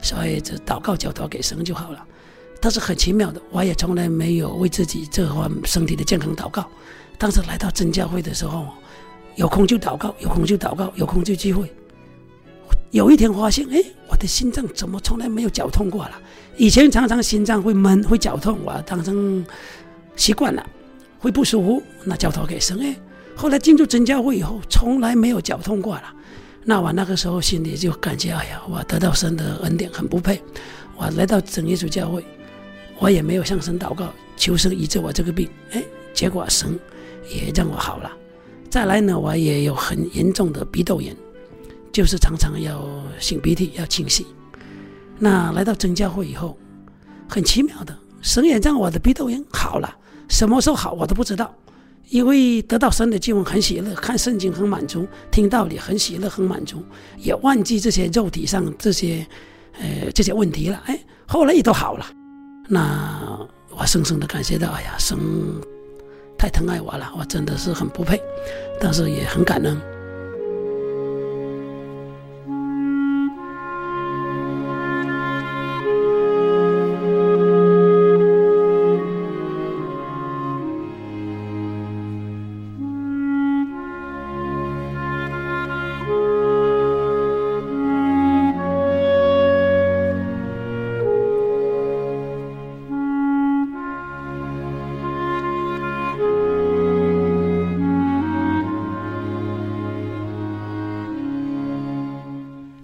[0.00, 2.02] 所以就祷告交托给神就好了。
[2.60, 6.66] 但是很奇妙的，我也从来没有为自己这方身体的健康祷告。
[7.16, 8.66] 当时来到真教会的时候，
[9.36, 11.72] 有空就祷告，有空就祷告，有空就聚会。
[12.90, 16.12] 有一天发现，哎，我的心脏怎么从来没有绞痛过了？
[16.56, 19.44] 以前常常心脏会闷、会绞痛，我当成
[20.16, 20.66] 习惯了，
[21.18, 22.80] 会不舒服，那交托给神。
[22.80, 22.96] 哎，
[23.36, 26.14] 后来进入真教会以后，从来没有绞痛过了。
[26.64, 30.42] 那我那个时候心里就感觉，哎呀，我得到神的恩典很不配。
[30.96, 32.24] 我来到真耶稣教会。
[32.98, 35.82] 我也没有向神祷告，求神医治我这个病，哎，
[36.12, 36.78] 结果神
[37.28, 38.10] 也让我好了。
[38.68, 41.16] 再来呢，我也有很严重的鼻窦炎，
[41.92, 42.84] 就是常常要
[43.20, 44.26] 擤鼻涕，要清洗。
[45.18, 46.58] 那来到真教会以后，
[47.28, 49.96] 很奇妙的，神也让我的鼻窦炎好了。
[50.28, 51.54] 什么时候好我都不知道，
[52.10, 56.82] 因为得到神的救恩很喜乐，看圣经很满足，听道理很喜乐很满足，
[57.16, 59.26] 也忘记这些肉体上这些
[59.80, 60.82] 呃这些问题了。
[60.86, 62.04] 哎，后来也都好了。
[62.68, 63.38] 那
[63.70, 65.18] 我深深的感谢到，哎呀，神
[66.36, 68.22] 太疼爱我了，我真的是很不配，
[68.78, 69.80] 但是也很感恩。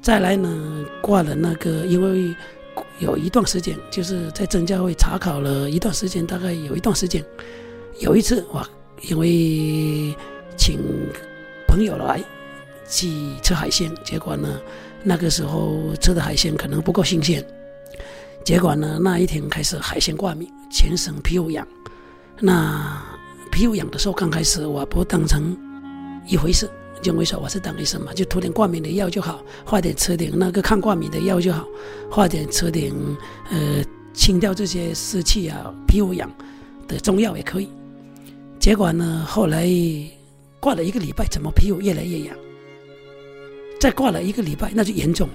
[0.04, 2.36] 再来呢，挂了那个，因为
[2.98, 7.24] 有一段时间就是在证监会查考了一段时间，大概有一段时间，
[8.00, 8.62] 有一次我，
[9.08, 10.14] 因为
[10.58, 10.78] 请
[11.66, 12.22] 朋友来
[12.86, 13.08] 去
[13.42, 14.60] 吃海鲜，结果呢，
[15.02, 17.42] 那个时候吃的海鲜可能不够新鲜，
[18.44, 21.66] 结果呢，那一天开始海鲜挂名，全身皮肤痒，
[22.40, 23.02] 那
[23.50, 25.56] 皮肤痒的时候刚开始我不当成
[26.26, 26.68] 一回事。
[27.04, 31.68] 认为说我是当医生嘛，就涂点挂名的药就好，化点吃点那个抗挂名的药就好，
[32.10, 32.92] 化点吃点
[33.50, 36.30] 呃清掉这些湿气啊、皮肤痒
[36.88, 37.68] 的中药也可以。
[38.58, 39.68] 结果呢，后来
[40.58, 42.34] 挂了一个礼拜，怎么皮肤越来越痒？
[43.78, 45.34] 再挂了一个礼拜，那就严重了。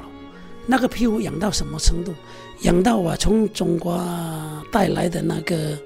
[0.65, 2.13] 那个皮肤痒到什么程度？
[2.61, 4.03] 痒到我从中国
[4.71, 5.77] 带来的那个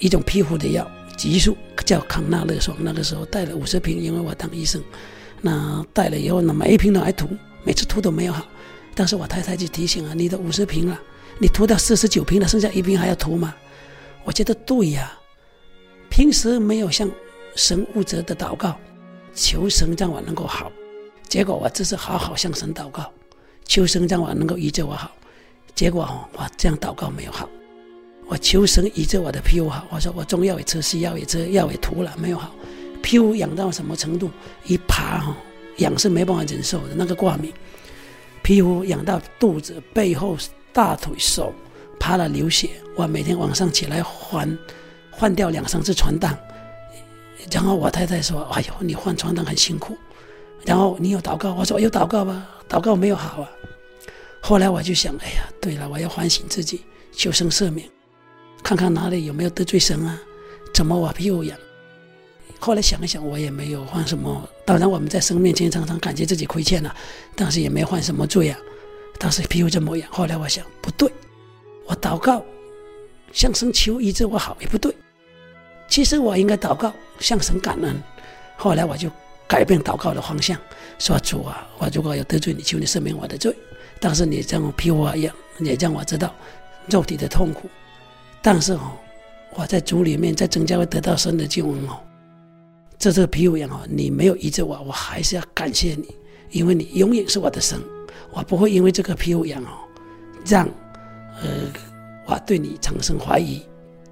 [0.00, 0.90] 一种皮肤的药。
[1.16, 4.82] 激素叫康那乐爽，那个时候带了五十瓶，因为我当医生，
[5.40, 7.28] 那带了以后呢，每一瓶都来涂，
[7.64, 8.46] 每次涂都没有好。
[8.94, 11.00] 当时我太太就提醒啊，你的五十瓶了，
[11.38, 13.54] 你涂到四十九瓶了，剩下一瓶还要涂吗？
[14.24, 15.12] 我觉得对呀，
[16.10, 17.10] 平时没有向
[17.54, 18.76] 神务者的祷告，
[19.34, 20.70] 求神让我能够好，
[21.28, 23.10] 结果我这是好好向神祷告，
[23.64, 25.10] 求神让我能够医治我好，
[25.74, 27.48] 结果，我这样祷告没有好。
[28.28, 32.52] 我求神医治我的皮肤好，我说我中药也吃，西药也吃，药也涂了，没有好。
[33.02, 34.30] 皮肤痒到什么程度？
[34.64, 35.36] 一爬哈，
[35.76, 36.94] 痒是没办法忍受的。
[36.96, 37.52] 那个挂名，
[38.42, 40.36] 皮肤痒到肚子、背后、
[40.72, 41.54] 大腿、手，
[42.00, 42.70] 爬了流血。
[42.96, 44.58] 我每天晚上起来换，
[45.10, 46.36] 换掉两三次床单。
[47.52, 49.96] 然后我太太说：“哎呦，你换床单很辛苦。”
[50.66, 51.54] 然后你有祷告？
[51.54, 53.48] 我说有祷告吧，祷告没有好啊。
[54.40, 56.80] 后来我就想，哎呀，对了，我要反省自己，
[57.12, 57.88] 求神赦免。
[58.66, 60.20] 看看哪里有没有得罪神啊？
[60.74, 61.56] 怎么我屁股痒？
[62.58, 64.48] 后来想一想，我也没有犯什么。
[64.64, 66.92] 当然我们在神面前常常感觉自己亏欠了，
[67.36, 68.58] 但是也没犯什么罪啊。
[69.20, 71.08] 当时屁股这么痒，后来我想不对，
[71.86, 72.44] 我祷告
[73.32, 74.92] 向神求医治我好也不对。
[75.86, 77.94] 其实我应该祷告向神感恩。
[78.56, 79.08] 后来我就
[79.46, 80.58] 改变祷告的方向，
[80.98, 83.54] 说主啊，我如果有得罪你，求你赦免我的罪。
[84.00, 86.34] 但是你让我皮肤痒，也让我知道
[86.90, 87.70] 肉体的痛苦。
[88.46, 88.92] 但是哦，
[89.56, 91.98] 我在主里面，在真教会得到神的救恩哦，
[92.96, 96.14] 这这个皮肤羊哦，你没有医治我，我还是要感谢你，
[96.52, 97.76] 因为你永远是我的神，
[98.30, 99.74] 我不会因为这个皮肤羊哦，
[100.46, 100.64] 让
[101.42, 101.48] 呃
[102.24, 103.60] 我对你产生怀疑，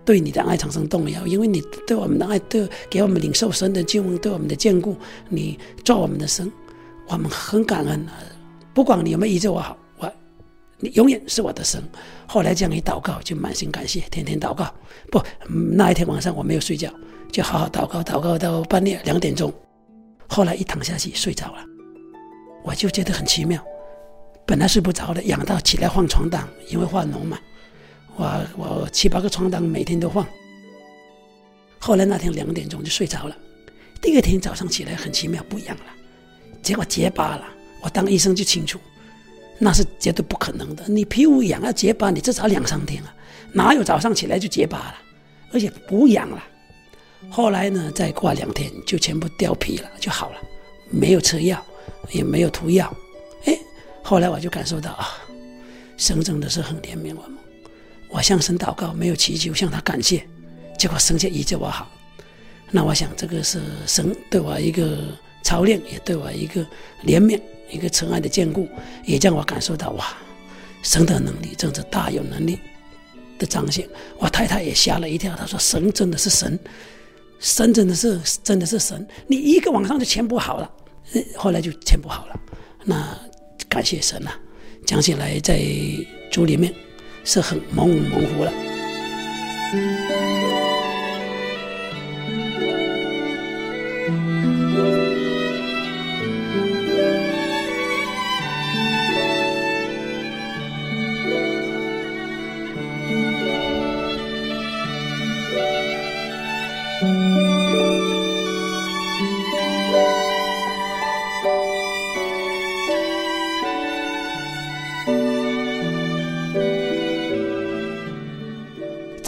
[0.05, 4.97] 对你的爱产生动摇，因为你对我们的爱，对给我们领受神的救恩，对我们的眷顾，
[5.29, 6.51] 你做我们的神，
[7.07, 8.05] 我们很感恩，
[8.75, 9.79] 不管你有没有医治我好。
[10.85, 11.83] 你永远是我的神。
[12.27, 14.71] 后来这样一祷告，就满心感谢，天天祷告。
[15.11, 16.93] 不，那一天晚上我没有睡觉，
[17.33, 19.51] 就好好祷告，祷告到半夜两点钟。
[20.29, 21.65] 后来一躺下去睡着了，
[22.63, 23.65] 我就觉得很奇妙。
[24.47, 27.39] 本来睡不着的，痒到起来换床单，因为化脓嘛。
[28.17, 30.27] 我我七八个床单每天都换。
[31.79, 33.35] 后来那天两点钟就睡着了。
[34.03, 35.85] 第二天早上起来很奇妙，不痒了，
[36.63, 37.47] 结果结疤了。
[37.81, 38.79] 我当医生就清楚。
[39.59, 40.85] 那是绝对不可能的。
[40.87, 43.15] 你皮肤痒要结疤，你至少两三天啊，
[43.53, 44.95] 哪有早上起来就结疤了，
[45.53, 46.43] 而且不痒了。
[47.31, 50.37] 后来呢，再过两天就全部掉皮了，就好了，
[50.91, 51.65] 没有吃药，
[52.11, 52.95] 也没有涂药。
[53.45, 53.59] 哎，
[54.03, 55.09] 后来我就感受到啊，
[55.97, 57.39] 神真的是很怜悯我们。
[58.11, 60.25] 我向神祷告，没有祈求，向他感谢，
[60.79, 61.91] 结果神就医治我好。
[62.71, 64.99] 那我想这个是神对我一个
[65.43, 66.63] 操练，也对我一个
[67.05, 67.41] 怜悯。
[67.75, 68.69] 一个尘埃的眷顾，
[69.05, 70.17] 也让我感受到哇，
[70.83, 72.59] 神的能力真是大有能力
[73.39, 73.89] 的彰显。
[74.19, 76.59] 我太太也吓了一跳，她说：“神真的是神，
[77.41, 80.71] 神真的是真的是神，你一个晚上就签不好了。”
[81.37, 82.41] 后来就签不好了。
[82.85, 83.19] 那
[83.69, 84.39] 感谢神啊，
[84.87, 85.63] 讲起来在
[86.31, 86.73] 主里面
[87.25, 88.53] 是很蒙蒙福了。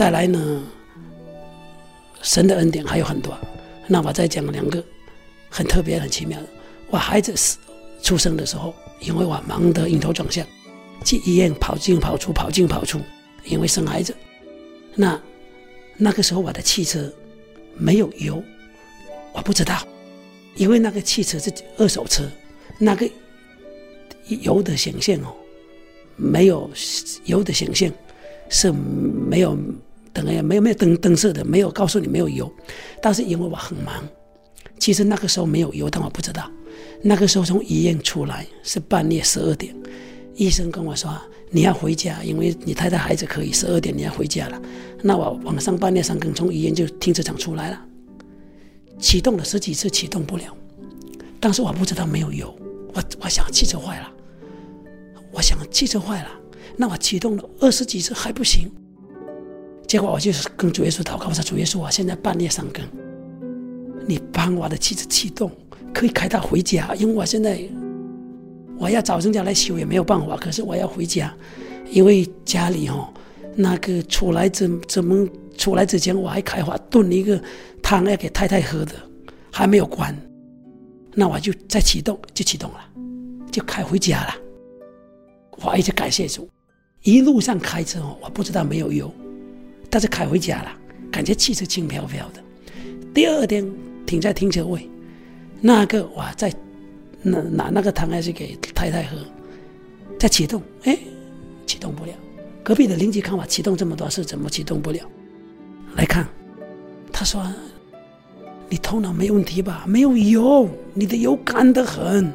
[0.06, 0.62] 再来呢，
[2.22, 3.36] 神的恩典还有很多。
[3.88, 4.80] 那我再讲两个
[5.50, 6.46] 很特别、很奇妙的。
[6.90, 7.56] 我孩子是
[8.00, 10.46] 出生的时候，因为我忙得晕头转向，
[11.04, 13.00] 去医院跑进跑出、跑进跑出，
[13.46, 14.14] 因为生孩子。
[14.94, 15.20] 那
[15.96, 17.12] 那个时候我的汽车
[17.76, 18.40] 没有油，
[19.32, 19.76] 我不知道，
[20.54, 22.22] 因为那个汽车是二手车，
[22.78, 23.10] 那个
[24.28, 25.34] 油的显现哦，
[26.14, 26.70] 没有
[27.24, 27.92] 油的显现
[28.48, 29.58] 是没有
[30.22, 32.50] 等于没有没有灯灯色的，没有告诉你没有油。
[33.02, 33.92] 但是因为我很忙，
[34.78, 36.50] 其实那个时候没有油，但我不知道。
[37.02, 39.74] 那个时候从医院出来是半夜十二点，
[40.34, 41.14] 医生跟我说，
[41.50, 44.60] 你要回家，因为你太太孩子可以十二点你要回家了。
[45.02, 47.80] 那我晚上半夜三更从医院就停车场出来了，
[48.98, 50.56] 启动了十几次启动不了，
[51.38, 52.58] 但是我不知道没有油，
[52.94, 54.10] 我我想汽车坏了，
[55.30, 56.30] 我想汽车坏了，
[56.76, 58.70] 那我启动了二十几次还不行。
[59.86, 62.84] 结果我就是跟主耶稣祷告，我说主耶稣，我现在半夜三更，
[64.06, 65.50] 你帮我的汽车启动，
[65.94, 67.60] 可以开他回家，因为我现在
[68.78, 71.32] 我要找人家来修也没有办法，可是我要回家，
[71.90, 73.08] 因为家里哦，
[73.54, 77.40] 那个出来怎怎么出来之前我还开火炖了一个
[77.80, 78.92] 汤要给太太喝的，
[79.52, 80.12] 还没有关，
[81.14, 82.80] 那我就再启动就启动了，
[83.52, 84.34] 就开回家了。
[85.62, 86.48] 我一直感谢主，
[87.02, 89.10] 一路上开车哦，我不知道没有油。
[89.96, 90.70] 但是开回家了，
[91.10, 92.44] 感觉汽车轻飘飘的。
[93.14, 93.66] 第二天
[94.04, 94.86] 停在停车位，
[95.58, 96.52] 那个我在
[97.22, 99.16] 拿拿那个汤还是给太太喝，
[100.18, 100.98] 再启动，哎，
[101.66, 102.12] 启动不了。
[102.62, 105.00] 隔壁的邻居看我启动这么多次，怎么启动不了？
[105.94, 106.28] 来看，
[107.10, 107.42] 他说
[108.68, 109.86] ：“你头脑没问题吧？
[109.88, 112.30] 没有油，你的油干得很。”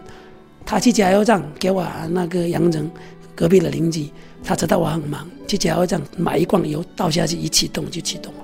[0.65, 2.89] 他去加油站给我那个杨人，
[3.35, 4.09] 隔壁的邻居。
[4.43, 8.39] 他知道我很忙，去加油站买一罐油倒下去，一启动就启动了。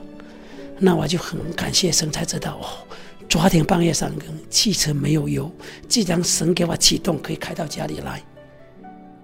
[0.79, 2.65] 那我就很感谢神，才知道哦，
[3.27, 5.51] 昨天半夜三更汽车没有油，
[5.87, 8.21] 既然神给我启动，可以开到家里来。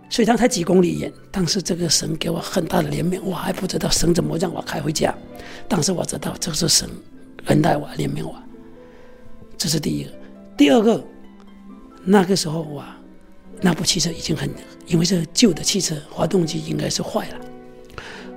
[0.10, 5.14] 虽然才几公里远，但是这个神给我很大的怜悯，我还不知道神怎么让我开回家，
[5.68, 6.90] 但是我知道这是神
[7.46, 8.36] 恩待我、怜悯我。
[9.58, 10.12] 这是第一个，
[10.58, 11.04] 第二个，
[12.04, 12.84] 那个时候我。
[13.66, 14.50] 那部汽车已经很，
[14.86, 17.36] 因为是旧的汽车，发动机应该是坏了。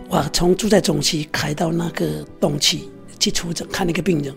[0.08, 2.88] 我从住在中区开到那个东区
[3.18, 4.34] 去出诊看那个病人，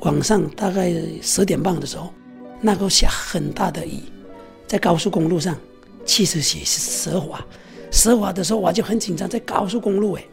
[0.00, 0.92] 晚上大概
[1.22, 2.12] 十点半的时候，
[2.60, 4.00] 那个下很大的雨，
[4.66, 5.56] 在高速公路上，
[6.04, 7.44] 汽车也是湿滑，
[7.90, 10.24] 湿滑的时候我就很紧张，在高速公路哎，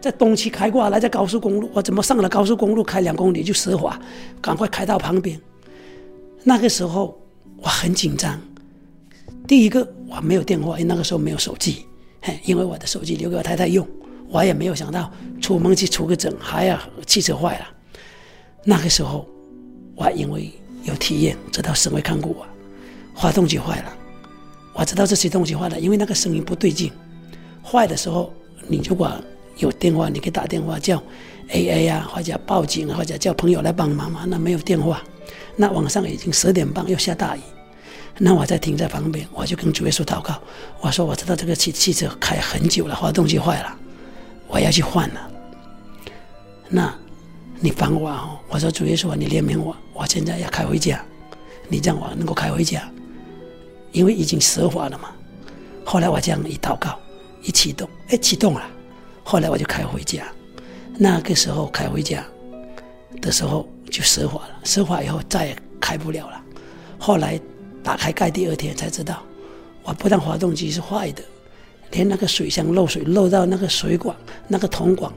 [0.00, 3.96] 在东区开过来，在高速公路，我怎么上了高速公路开两公里就湿滑，
[4.40, 5.40] 赶快开到旁边。
[6.42, 7.16] 那个时候
[7.58, 8.40] 我很紧张。
[9.46, 11.86] 第一个，我没有电话，因为那个时候没有手机，
[12.20, 13.86] 嘿，因为我的手机留给我太太用，
[14.28, 17.68] 我也没有想到出门去出个诊还要汽车坏了。
[18.64, 19.26] 那个时候，
[19.94, 22.44] 我因为有体验，知道神会看顾我，
[23.14, 23.92] 发动机坏了，
[24.74, 26.90] 我知道这些东西坏了，因为那个声音不对劲。
[27.62, 28.32] 坏的时候，
[28.66, 29.12] 你如果
[29.58, 31.00] 有电话，你可以打电话叫
[31.50, 34.24] AA 啊，或者报警，或者叫朋友来帮忙嘛。
[34.26, 35.02] 那没有电话，
[35.54, 37.40] 那晚上已经十点半，又下大雨。
[38.18, 40.40] 那我再停在旁边，我就跟主耶稣祷告，
[40.80, 43.76] 我说我知道这个汽汽车开很久了，发动机坏了，
[44.48, 45.30] 我要去换了。
[46.70, 46.92] 那，
[47.60, 51.04] 你帮我哦，我说主耶稣，你怜悯我，我现在要开回家，
[51.68, 52.90] 你让我能够开回家，
[53.92, 55.10] 因为已经湿滑了嘛。
[55.84, 56.98] 后来我这样一祷告，
[57.42, 58.62] 一启动，哎，启动了。
[59.24, 60.24] 后来我就开回家，
[60.98, 62.24] 那个时候开回家
[63.20, 66.42] 的时候就湿滑了，湿滑以后再也开不了了。
[66.98, 67.38] 后来。
[67.86, 69.22] 打开盖，第二天才知道，
[69.84, 71.22] 我不但发动机是坏的，
[71.92, 74.16] 连那个水箱漏水漏到那个水管，
[74.48, 75.12] 那个铜管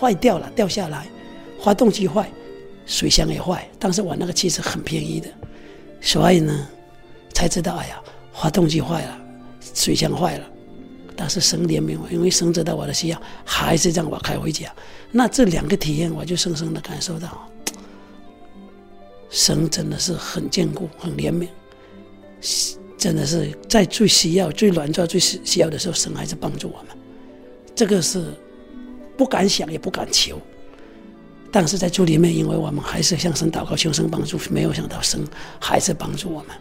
[0.00, 1.06] 坏掉了，掉下来，
[1.62, 2.26] 发动机坏，
[2.86, 3.68] 水箱也坏。
[3.78, 5.28] 但是我那个汽车很便宜的，
[6.00, 6.66] 所以呢，
[7.34, 8.00] 才知道，哎呀，
[8.32, 9.20] 发动机坏了，
[9.74, 10.46] 水箱坏了，
[11.14, 14.72] 但是神怜悯我，因为神知道我的需要，还是让我开回家。
[15.10, 17.46] 那这两个体验，我就深深的感受到，
[19.28, 21.46] 神真的是很坚固，很怜悯。
[22.96, 26.96] 真的是在最需要、最软弱、最需需要的时候，神还是帮助我们。
[27.74, 28.32] 这个是
[29.16, 30.40] 不敢想也不敢求，
[31.50, 35.20] 但是在主里面，因为我们还是向神祷告，求神帮助，没有想到神
[35.60, 36.56] 还是帮助我们。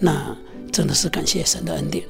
[0.00, 0.36] 那
[0.72, 2.04] 真的是感谢神的恩典，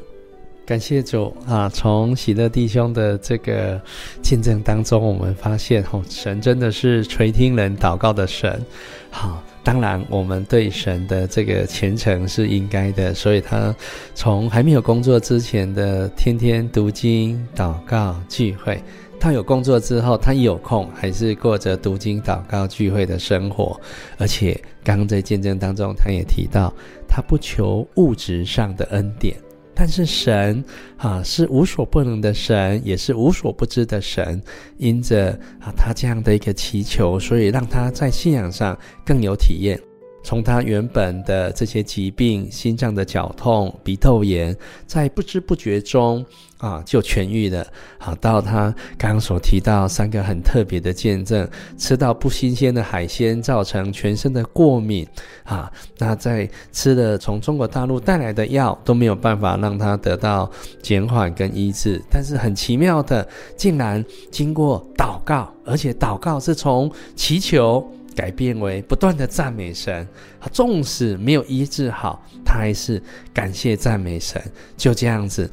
[0.64, 1.68] 感谢主啊！
[1.68, 3.80] 从喜乐弟兄的这个
[4.22, 8.64] 见证当中，我们发现哦，神真的是垂听人祷告的神。
[9.10, 9.42] 好。
[9.64, 13.74] 当然，我们对神的这个虔诚是应该的，所以他
[14.14, 18.78] 从还没有工作之前的天天读经、祷告、聚会，
[19.18, 23.80] 他有工作之后，他有空还是过着读经、祷告、聚会的生活。
[24.18, 24.52] 而且，
[24.84, 26.70] 刚刚在见证当中，他也提到，
[27.08, 29.34] 他不求物质上的恩典。
[29.74, 30.64] 但是神
[30.96, 34.40] 啊，是无所不能的神，也是无所不知的神。
[34.78, 39.80] 因着啊他这样的一个祈求，所以让他在信仰上更有体验。
[40.24, 44.56] 从他原本的这些疾病，心脏的绞痛、鼻窦炎，
[44.86, 46.24] 在不知不觉中
[46.56, 47.64] 啊就痊愈了。
[47.98, 51.46] 好，到他刚刚所提到三个很特别的见证：
[51.76, 55.06] 吃到不新鲜的海鲜造成全身的过敏
[55.44, 60.50] 啊，那在吃了从中国大陆带来的药都没有办法让他得到
[60.82, 62.00] 减缓跟医治。
[62.10, 67.86] 但是很奇妙的，竟然经过祷告，而且祷告是从祈求。
[68.14, 70.06] 改变为不断的赞美神，
[70.40, 73.02] 他纵使没有医治好，他还是
[73.32, 74.40] 感谢赞美神。
[74.76, 75.50] 就这样子，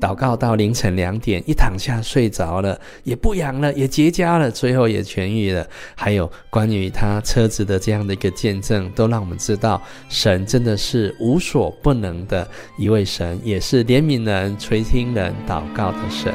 [0.00, 5.66] 祷告到凌晨两点，一躺下睡着了，也不痒了，也结痂了，最后也痊愈了。
[5.94, 12.48] 还有关于他车子的这样的一个见证，都让我们知道，神真的是无所不能的
[12.78, 16.32] 一位神，也是怜悯人、垂听人祷告的神。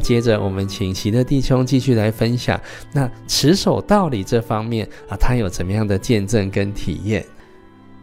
[0.00, 2.60] 接着，我们请喜乐弟兄继续来分享。
[2.92, 7.24] 那持守道理这方面啊，他有怎么样的见证跟体验？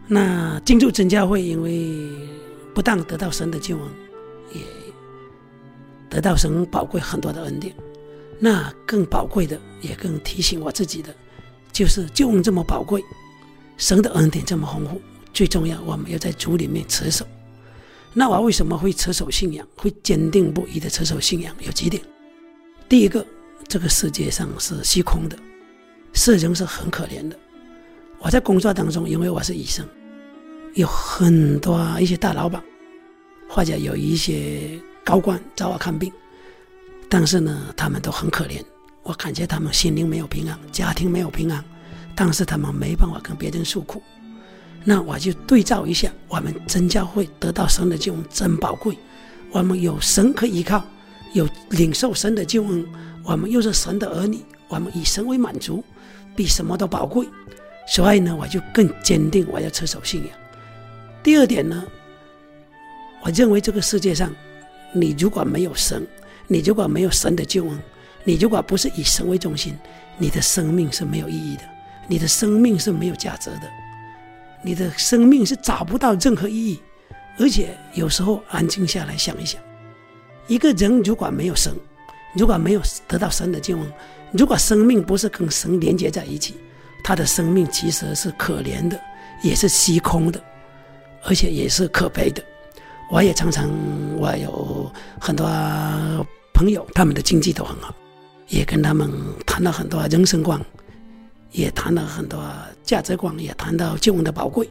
[0.06, 2.10] 那进入真教会，因为
[2.74, 3.84] 不但得到神的救恩，
[4.54, 4.62] 也
[6.08, 7.74] 得到神宝贵很多的恩典。
[8.38, 11.14] 那更宝贵的，也更提醒我自己的，
[11.72, 13.02] 就是救恩这么宝贵，
[13.76, 15.00] 神的恩典这么丰富，
[15.32, 17.26] 最重要，我们要在主里面持守。
[18.14, 21.54] 那我为什么会持守信仰，会坚定不移的持守信仰？
[21.60, 22.02] 有几点。
[22.88, 23.24] 第一个，
[23.68, 25.38] 这个世界上是虚空的，
[26.12, 27.38] 世人是很可怜的。
[28.18, 29.86] 我在工作当中，因为我是医生，
[30.74, 32.62] 有很多一些大老板，
[33.48, 36.12] 或者有一些高官找我看病，
[37.08, 38.60] 但是呢，他们都很可怜。
[39.04, 41.64] 我感觉他们心灵没有平安，家庭没有平安，
[42.16, 44.02] 但是他们没办法跟别人诉苦。
[44.88, 48.96] 那我就对照一下，我们真教会得到神的救恩真宝贵，
[49.50, 50.82] 我们有神可依靠，
[51.34, 52.86] 有领受神的救恩，
[53.22, 55.84] 我们又是神的儿女，我们以神为满足，
[56.34, 57.28] 比什么都宝贵。
[57.86, 60.30] 所以呢，我就更坚定我要持守信仰。
[61.22, 61.84] 第二点呢，
[63.20, 64.34] 我认为这个世界上，
[64.94, 66.06] 你如果没有神，
[66.46, 67.78] 你如果没有神的救恩，
[68.24, 69.76] 你如果不是以神为中心，
[70.16, 71.62] 你的生命是没有意义的，
[72.08, 73.70] 你的生命是没有价值的。
[74.62, 76.80] 你的生命是找不到任何意义，
[77.38, 79.60] 而且有时候安静下来想一想，
[80.46, 81.72] 一个人如果没有神，
[82.34, 83.92] 如果没有得到神的救恩，
[84.32, 86.56] 如果生命不是跟神连接在一起，
[87.04, 89.00] 他的生命其实是可怜的，
[89.42, 90.42] 也是虚空的，
[91.24, 92.42] 而且也是可悲的。
[93.10, 93.70] 我也常常，
[94.18, 95.46] 我有很多
[96.52, 97.94] 朋友，他们的经济都很好，
[98.48, 99.10] 也跟他们
[99.46, 100.60] 谈了很多人生观。
[101.50, 102.42] 也谈了很多
[102.82, 104.68] 价值观，也谈到救恩的宝贵。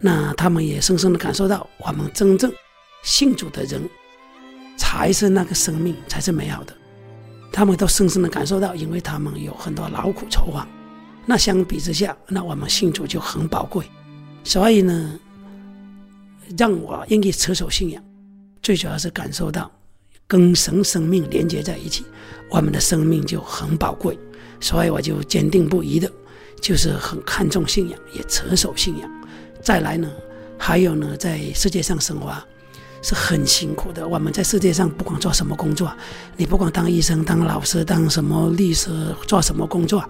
[0.00, 2.52] 那他们也深深的感受到，我们真正
[3.04, 3.80] 信主的人，
[4.76, 6.74] 才是那个生命，才是美好的。
[7.52, 10.66] 他们都深深的感受到，因为他们有很多劳苦愁烦。
[11.24, 13.86] 那相比之下，那我们信主就很宝贵。
[14.42, 15.18] 所以呢，
[16.58, 18.02] 让我愿意持守信仰，
[18.60, 19.70] 最主要是感受到
[20.26, 22.04] 跟神生命连接在一起，
[22.50, 24.18] 我们的生命就很宝贵。
[24.62, 26.10] 所以我就坚定不移的，
[26.60, 29.10] 就是很看重信仰，也持守信仰。
[29.60, 30.08] 再来呢，
[30.56, 32.32] 还有呢，在世界上生活
[33.02, 34.06] 是很辛苦的。
[34.06, 35.92] 我们在世界上不管做什么工作，
[36.36, 38.88] 你不管当医生、当老师、当什么律师，
[39.26, 40.08] 做什么工作，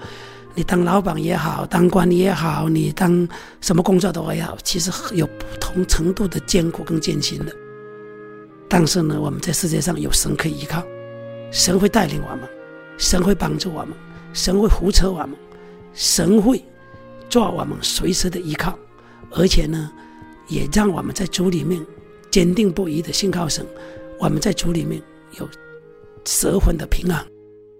[0.55, 3.27] 你当老板也好，当官也好，你当
[3.63, 7.53] 什么工作都也好，其实有不同程度的艰苦跟艰辛的。
[8.69, 10.83] 但是呢，我们在世界上有神可以依靠，
[11.51, 12.41] 神会带领我们，
[12.99, 13.97] 神会帮助我们。
[14.33, 15.31] 神会扶持我们，
[15.93, 16.63] 神会
[17.29, 18.79] 做我们随时的依靠，
[19.31, 19.91] 而且呢，
[20.49, 21.85] 也让我们在主里面
[22.31, 23.67] 坚定不移的信靠神。
[24.19, 25.03] 我们在主里面
[25.39, 25.49] 有
[26.25, 27.27] 十分的平安，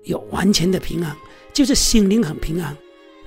[0.05, 1.17] 有完全的平安，
[1.53, 2.77] 就是心灵很平安。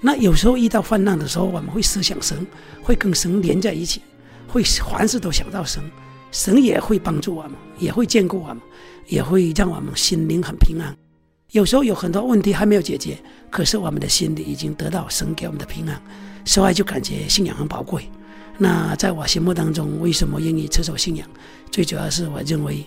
[0.01, 2.45] 那有时候遇到患难的时候，我们会思想神，
[2.83, 4.01] 会跟神连在一起，
[4.47, 5.81] 会凡事都想到神，
[6.31, 8.61] 神也会帮助我们，也会眷顾我们，
[9.07, 10.95] 也会让我们心灵很平安。
[11.55, 13.17] 有时候有很多问题还没有解决，
[13.49, 15.97] 可是我们的心里已经得到神给我们的平安，
[16.43, 18.09] 所以就感觉信仰很宝贵。
[18.57, 21.25] 那在我心目当中，为什么愿意持守信仰？
[21.71, 22.83] 最主要是我认为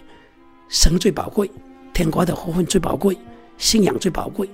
[0.68, 1.50] 神最宝贵，
[1.94, 3.16] 天国的福分最宝贵，
[3.56, 4.46] 信仰最宝贵，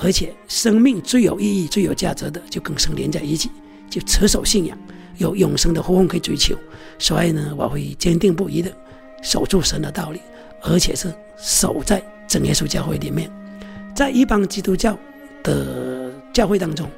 [0.00, 3.50] 而且生命最有意义、最有价值的，就跟神连在一起，
[3.90, 4.78] 就持守信仰。
[5.18, 6.56] 有永生的福分可以追求，
[6.98, 8.74] 所以呢，我会坚定不移的
[9.22, 10.20] 守住神的道理，
[10.62, 13.30] 而且是守在真耶稣教会里面。
[13.94, 14.98] 在一般基督教
[15.42, 16.90] 的教会当中，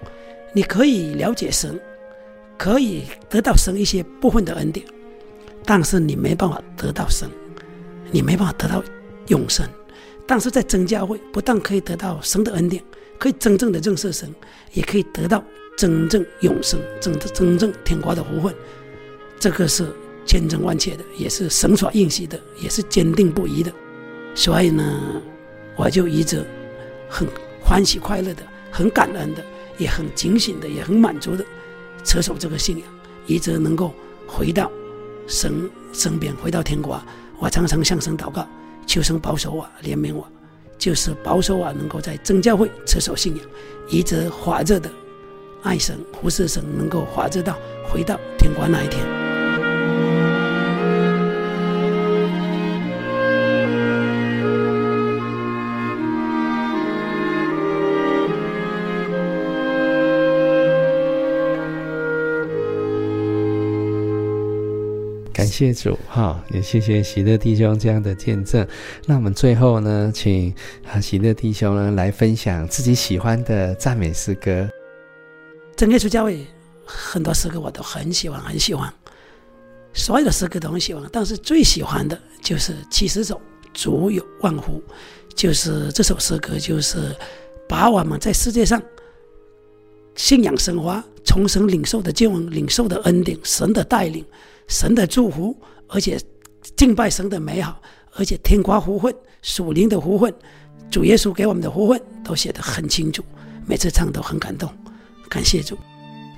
[0.54, 1.78] 你可以了解神，
[2.56, 4.86] 可以得到神一些部分的恩典，
[5.64, 7.28] 但是你没办法得到神，
[8.10, 8.82] 你没办法得到
[9.28, 9.68] 永生。
[10.26, 12.82] 但是在真教会，不但可以得到神的恩典，
[13.18, 14.34] 可以真正的认识神，
[14.72, 15.44] 也可以得到
[15.76, 18.54] 真正永生、真的真正天国的福分。
[19.38, 19.86] 这个是
[20.24, 23.70] 千真万确的，也是神所应许的，也是坚定不移的。
[24.36, 24.84] 所以呢，
[25.76, 26.44] 我就一直
[27.08, 27.26] 很
[27.64, 29.42] 欢喜快乐的，很感恩的，
[29.78, 31.44] 也很警醒的，也很满足的，
[32.04, 32.86] 持守这个信仰，
[33.26, 33.92] 一直能够
[34.26, 34.70] 回到
[35.26, 37.02] 神身边，回到天国。
[37.38, 38.46] 我常常向神祷告，
[38.86, 40.26] 求神保守我，怜悯我，
[40.78, 43.44] 就是保守我能够在真教会持守信仰，
[43.88, 44.90] 一直活着的
[45.62, 47.58] 爱神、服侍神，能够活着到
[47.88, 49.25] 回到天国那一天。
[65.56, 68.66] 谢主哈，也谢谢喜乐弟兄这样的见证。
[69.06, 70.54] 那我们最后呢，请
[70.86, 74.68] 啊喜乐弟兄呢来分享自己喜欢的赞美诗歌。
[75.74, 76.46] 真耶稣教会
[76.84, 78.92] 很多诗歌我都很喜欢，很喜欢，
[79.94, 81.02] 所有的诗歌都很喜欢。
[81.10, 83.40] 但是最喜欢的就是七十首
[83.72, 84.82] 足有万福，
[85.34, 87.16] 就是这首诗歌，就是
[87.66, 88.82] 把我们在世界上
[90.16, 94.22] 信仰生活、重生领受的经文、领受的恩典、神的带领。
[94.68, 95.56] 神的祝福，
[95.88, 96.18] 而且
[96.76, 97.80] 敬拜神的美好，
[98.14, 100.32] 而且天花福分、属灵的福分，
[100.90, 103.22] 主耶稣给我们的福分都写得很清楚，
[103.66, 104.68] 每次唱都很感动。
[105.28, 105.76] 感谢主，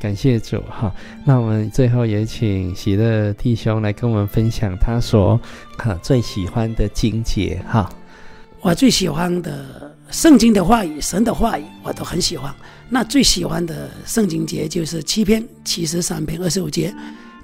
[0.00, 0.94] 感谢主哈。
[1.24, 5.40] 那我们最后也请喜乐弟兄来跟我们分享他所
[5.76, 7.90] 哈最喜欢的经节哈。
[8.60, 12.54] 我最喜欢的圣经的话语，神的话语我都很喜欢。
[12.88, 16.92] 那最喜欢的圣经节就是七篇七十三篇二十五节。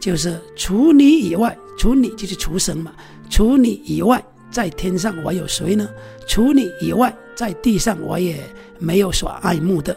[0.05, 2.93] 就是除你以外，除你就是除神嘛。
[3.31, 5.89] 除你以外，在天上我有谁呢？
[6.29, 8.39] 除你以外，在地上我也
[8.79, 9.97] 没有所爱慕的。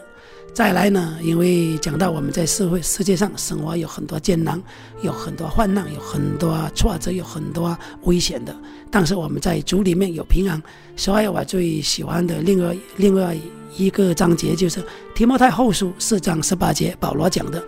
[0.54, 4.58] 再来呢，因为讲到我们在社会世界上生活有很多艰难，
[5.02, 8.56] 有很多患难，有很多挫折，有很多危险的。
[8.90, 10.60] 但是我们在主里面有平安。
[10.96, 13.36] 所以我最喜欢的另外另外
[13.76, 14.82] 一个章节就是
[15.14, 17.62] 提摩太后书四章十八节，保罗讲的。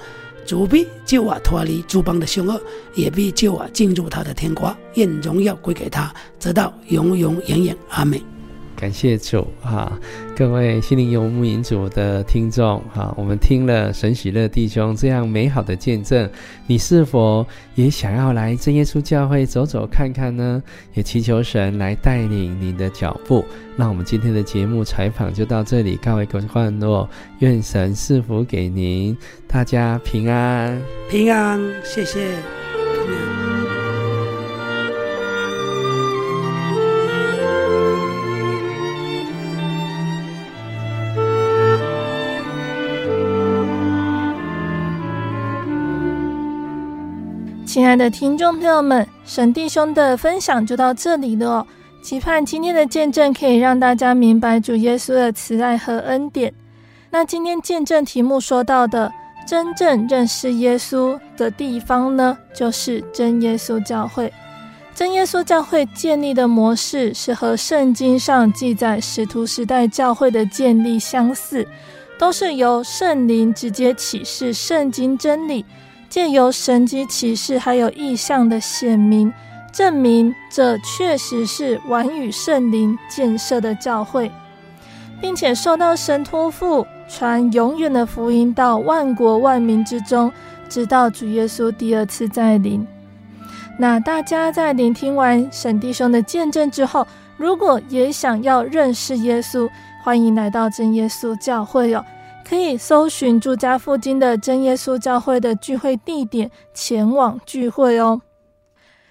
[0.47, 2.61] 主必救我脱离诸邦的凶恶，
[2.95, 4.77] 也必救我进入他的天国。
[4.95, 7.77] 愿荣耀归给他，直到永永远远。
[7.89, 8.21] 阿门。
[8.81, 9.93] 感谢主啊！
[10.35, 16.29] 各位心灵游牧民族的听众哈，我们听了神喜乐弟兄这样美好的见证，
[16.67, 20.63] 你是否也想要来真耶稣教会走走看看呢？
[20.95, 23.45] 也祈求神来带领你的脚步。
[23.77, 27.07] 那我们今天的节目采访就到这里，告一个段落。
[27.41, 29.15] 愿神赐福给您，
[29.47, 32.31] 大家平安，平安，谢谢，
[47.73, 51.67] 亲爱的听众朋友们，沈弟兄的分享就到这里了哦。
[52.03, 56.53] 期盼今天的见证可以让大家明白主耶稣的慈爱和恩典。
[57.11, 59.13] 那今天见证题目说到的
[59.47, 64.33] 真正认识耶稣的地方呢，就是真耶稣教会。
[64.93, 71.65] 真耶稣教会建立的模式是和圣经上记载使徒时代教会的建立相似，
[72.19, 75.65] 都是由圣灵直接启示圣经真理。
[76.11, 79.33] 借由神迹启示，还有意象的显明，
[79.73, 84.29] 证明这确实是完与圣灵建设的教会，
[85.21, 90.33] 并且受到神托付传永远的福音到万国万民之中，
[90.69, 92.85] 直到主耶稣第二次再临。
[93.79, 97.07] 那大家在聆听完沈弟兄的见证之后，
[97.37, 99.69] 如果也想要认识耶稣，
[100.03, 102.05] 欢迎来到真耶稣教会哟。
[102.51, 108.21] 可以搜寻住家附近的真耶稣教会的聚会地点，前往聚会哦。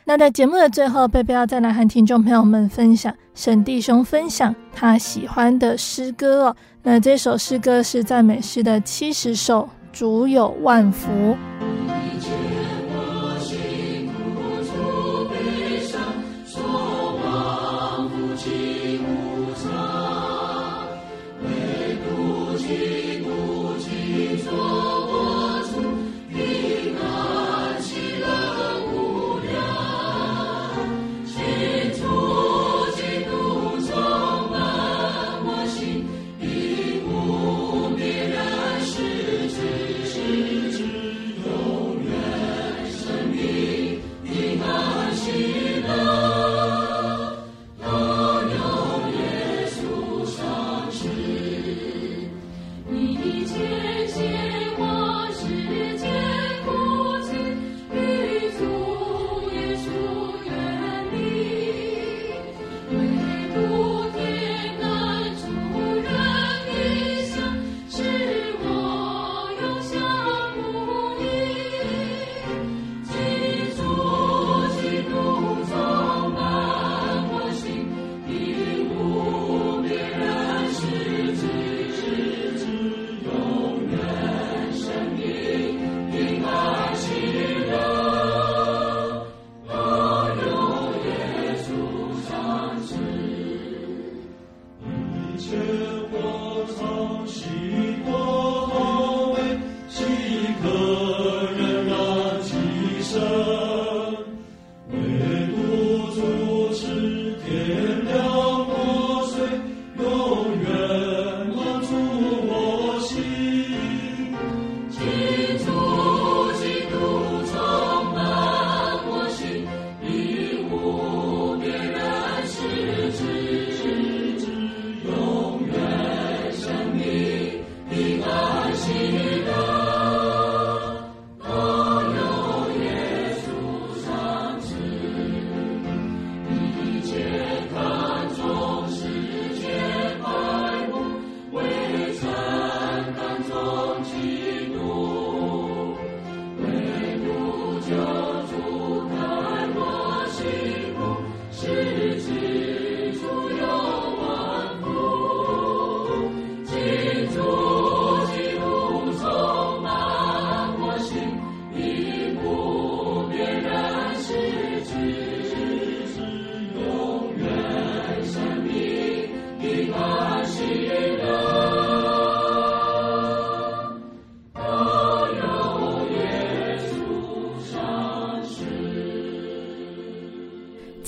[0.04, 6.56] 那在节目的最后，贝贝要再来和听众朋友们分享沈弟兄分享他喜欢的诗歌哦。
[6.84, 11.38] 那这首诗歌是赞美诗的七十首，主有万福。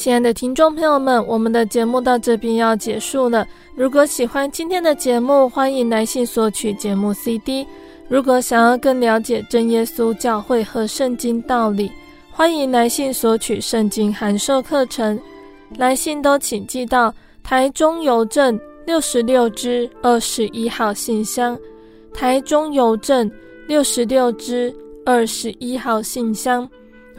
[0.01, 3.47] 亲爱的听众朋友们，我们的节目到这边要结束了。
[3.75, 7.67] 如果喜欢今天的节目，欢迎来信索取节目 CD。
[8.09, 11.91] 如果想要更了解真耶稣教会和圣经道理，
[12.31, 15.19] 欢迎来信索取圣经函授课程。
[15.77, 21.55] 来信都请寄到台中邮政六十六支二十一号信箱，
[22.11, 23.29] 台中邮政
[23.67, 24.75] 六十六支
[25.05, 26.67] 二十一号信箱，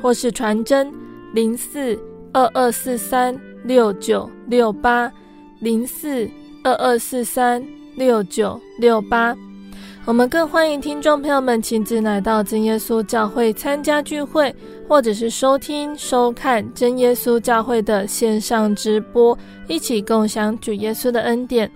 [0.03, 0.93] 或是传真
[1.33, 1.97] 零四。
[2.33, 5.13] 二二四三六九六八
[5.61, 6.29] 零四
[6.65, 7.63] 二二四三
[7.95, 9.37] 六九六八，
[10.07, 14.55] 我们更欢迎听众朋友们亲自来到真耶稣教会参加聚会，
[14.89, 19.37] 或者是收听收看真耶稣教会的线上直播，
[19.69, 21.71] 一起共享主耶稣的恩典。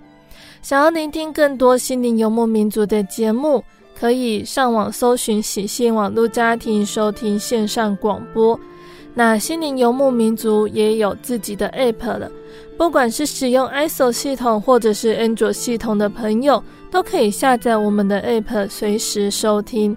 [0.62, 3.62] 想要聆听更多心灵游牧民族的节目，
[3.94, 8.58] 可以上网搜寻喜信网络家庭收听线上广播。
[9.18, 12.30] 那心灵游牧民族也有自己的 App 了，
[12.76, 19.96] 不管是使用 ISO 系统或者是安卓系统的朋友，都可以下载我们的 App，随时收听。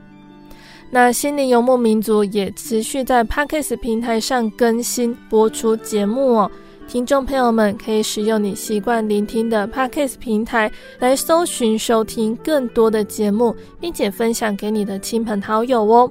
[0.89, 6.51] 那心灵游牧民族也持续在 Podcast 平台上更新播出节目哦，
[6.87, 16.09] 听众朋友们可以使用你习惯聆听的 Podcast 平台来搜寻收听更多的节目，并且分享给你的亲朋好友哦。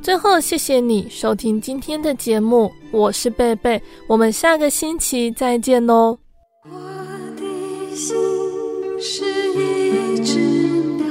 [0.00, 6.18] 最后，谢谢你收听今天的节目，我是贝贝，我们下个星期再见喽。
[6.64, 6.70] 我
[7.36, 8.16] 的心
[9.00, 10.38] 是一只
[10.96, 11.06] 鸟，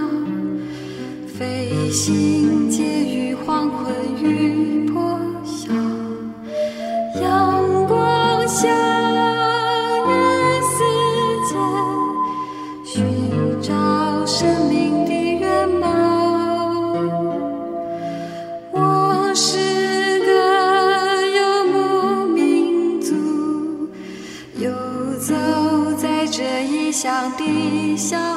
[1.27, 3.93] 飞行介于黄昏
[27.98, 28.36] 笑